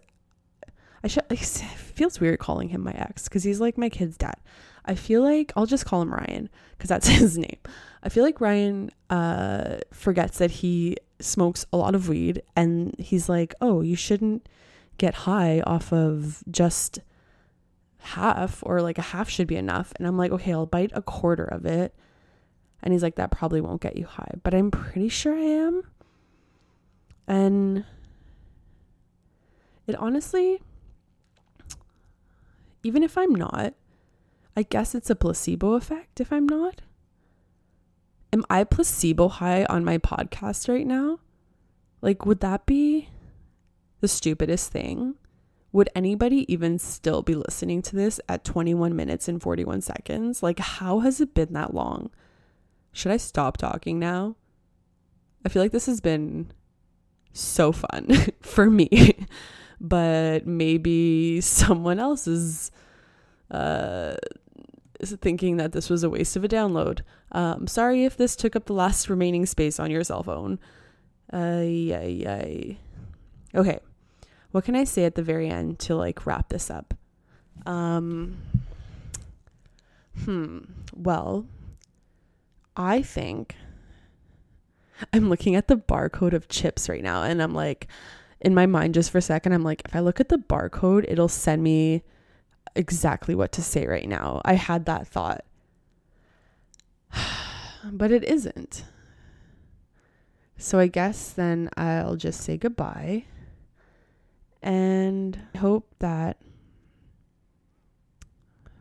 I 1.03 1.09
should 1.09 1.25
it 1.31 1.39
feels 1.39 2.21
weird 2.21 2.41
calling 2.41 2.69
him 2.69 2.83
my 2.83 2.93
ex 2.93 3.29
cuz 3.29 3.45
he's 3.45 3.61
like 3.61 3.79
my 3.79 3.89
kid's 3.89 4.17
dad. 4.17 4.37
I 4.85 4.95
feel 4.97 5.23
like 5.23 5.53
I'll 5.57 5.67
just 5.67 5.87
call 5.87 6.03
him 6.03 6.13
Ryan 6.13 6.51
cuz 6.79 6.89
that's 6.89 7.07
his 7.23 7.39
name. 7.39 7.59
I 8.03 8.09
feel 8.09 8.25
like 8.25 8.41
Ryan 8.41 8.91
uh 9.09 9.79
forgets 9.93 10.39
that 10.39 10.51
he 10.51 10.97
smokes 11.21 11.65
a 11.73 11.77
lot 11.77 11.95
of 11.95 12.09
weed 12.09 12.43
and 12.57 12.95
he's 12.99 13.29
like, 13.29 13.55
"Oh, 13.61 13.83
you 13.83 13.95
shouldn't 13.95 14.49
get 15.01 15.15
high 15.27 15.61
off 15.67 15.93
of 15.93 16.45
just 16.51 17.01
half 17.99 18.63
or 18.65 18.81
like 18.81 18.99
a 18.99 19.03
half 19.03 19.29
should 19.29 19.49
be 19.49 19.57
enough." 19.57 19.93
And 19.97 20.07
I'm 20.07 20.17
like, 20.17 20.31
"Okay, 20.33 20.53
I'll 20.53 20.67
bite 20.67 20.93
a 20.95 21.03
quarter 21.03 21.45
of 21.45 21.67
it." 21.67 21.95
And 22.83 22.93
he's 22.93 23.03
like, 23.03 23.17
"That 23.17 23.31
probably 23.31 23.61
won't 23.61 23.83
get 23.83 23.97
you 23.97 24.07
high." 24.07 24.35
But 24.43 24.55
I'm 24.55 24.71
pretty 24.71 25.09
sure 25.09 25.35
I 25.35 25.41
am. 25.67 25.83
And 27.27 27.85
it 29.87 29.97
honestly 29.97 30.61
even 32.83 33.03
if 33.03 33.19
I'm 33.19 33.35
not, 33.35 33.75
I 34.57 34.63
guess 34.63 34.95
it's 34.95 35.11
a 35.11 35.15
placebo 35.15 35.75
effect 35.75 36.21
if 36.21 36.33
I'm 36.33 36.47
not. 36.49 36.83
Am 38.33 38.45
I 38.49 38.65
placebo 38.65 39.29
high 39.29 39.65
on 39.65 39.85
my 39.85 39.99
podcast 39.99 40.69
right 40.69 40.87
now? 40.87 41.19
Like, 42.01 42.25
would 42.25 42.41
that 42.41 42.67
be 42.67 43.09
the 44.01 44.09
stupidest 44.09 44.73
thing? 44.73 45.15
Would 45.73 45.89
anybody 45.95 46.53
even 46.53 46.79
still 46.79 47.23
be 47.23 47.35
listening 47.35 47.81
to 47.83 47.97
this 47.97 48.21
at 48.29 48.45
21 48.45 48.97
minutes 48.97 49.29
and 49.29 49.41
41 49.41 49.83
seconds? 49.83 50.43
Like, 50.43 50.59
how 50.59 51.01
has 51.01 51.21
it 51.21 51.33
been 51.33 51.53
that 51.53 51.75
long? 51.75 52.11
Should 52.93 53.13
I 53.13 53.19
stop 53.19 53.57
talking 53.57 53.99
now? 53.99 54.35
I 55.45 55.49
feel 55.49 55.63
like 55.63 55.73
this 55.73 55.87
has 55.87 56.01
been 56.01 56.53
so 57.33 57.71
fun 57.71 58.09
for 58.41 58.69
me, 58.69 59.17
but 59.81 60.47
maybe 60.47 61.41
someone 61.41 62.01
else 62.01 62.27
is 62.27 62.73
uh, 63.51 64.17
thinking 65.05 65.57
that 65.59 65.73
this 65.73 65.89
was 65.89 66.03
a 66.03 66.11
waste 66.11 66.37
of 66.37 66.45
a 66.45 66.49
download. 66.49 67.01
Um, 67.33 67.67
sorry 67.69 68.05
if 68.05 68.17
this 68.17 68.35
took 68.35 68.57
up 68.57 68.67
the 68.67 68.73
last 68.73 69.09
remaining 69.09 69.47
space 69.47 69.79
on 69.79 69.91
your 69.91 70.03
cell 70.03 70.25
phone. 70.25 70.59
Ay, 71.33 71.93
ay, 71.95 72.25
ay. 72.29 72.79
Okay. 73.55 73.79
What 74.53 74.65
can 74.65 74.75
I 74.75 74.85
say 74.85 75.05
at 75.05 75.15
the 75.15 75.23
very 75.23 75.49
end 75.49 75.79
to 75.81 75.95
like 75.95 76.27
wrap 76.27 76.49
this 76.49 76.71
up? 76.71 76.95
Um, 77.67 78.39
hmm. 80.25 80.61
Well, 80.95 81.47
I 82.77 83.03
think 83.03 83.55
I'm 85.13 85.29
looking 85.29 85.55
at 85.55 85.69
the 85.69 85.77
barcode 85.77 86.33
of 86.33 86.49
chips 86.49 86.89
right 86.89 87.03
now 87.03 87.23
and 87.23 87.43
I'm 87.43 87.55
like, 87.55 87.87
in 88.41 88.55
my 88.55 88.67
mind, 88.67 88.95
just 88.95 89.11
for 89.11 89.19
a 89.19 89.23
second, 89.23 89.53
I'm 89.53 89.63
like, 89.63 89.83
if 89.85 89.95
I 89.95 90.01
look 90.01 90.19
at 90.19 90.31
the 90.31 90.39
barcode, 90.39 91.05
it'll 91.07 91.29
send 91.29 91.63
me 91.63 92.03
exactly 92.75 93.35
what 93.35 93.53
to 93.53 93.63
say 93.63 93.87
right 93.87 94.09
now. 94.09 94.41
I 94.45 94.55
had 94.55 94.87
that 94.87 95.07
thought. 95.07 95.45
but 97.85 98.11
it 98.11 98.25
isn't. 98.25 98.85
So 100.57 100.79
I 100.79 100.87
guess 100.87 101.31
then 101.31 101.69
I'll 101.77 102.17
just 102.17 102.41
say 102.41 102.57
goodbye 102.57 103.25
and 104.63 105.39
hope 105.59 105.95
that 105.99 106.39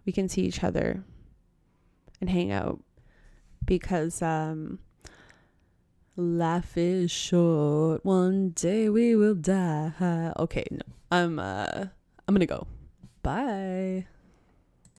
we 0.05 0.11
can 0.11 0.27
see 0.27 0.41
each 0.41 0.63
other 0.63 1.03
and 2.19 2.29
hang 2.29 2.51
out 2.51 2.81
because 3.65 4.21
um 4.21 4.79
life 6.15 6.77
is 6.77 7.09
short. 7.11 8.03
One 8.03 8.49
day 8.49 8.89
we 8.89 9.15
will 9.15 9.35
die. 9.35 10.33
Okay 10.37 10.65
no. 10.71 10.81
I'm 11.11 11.39
uh 11.39 11.85
i'm 12.27 12.35
gonna 12.35 12.45
go. 12.45 12.67
Bye. 13.23 14.07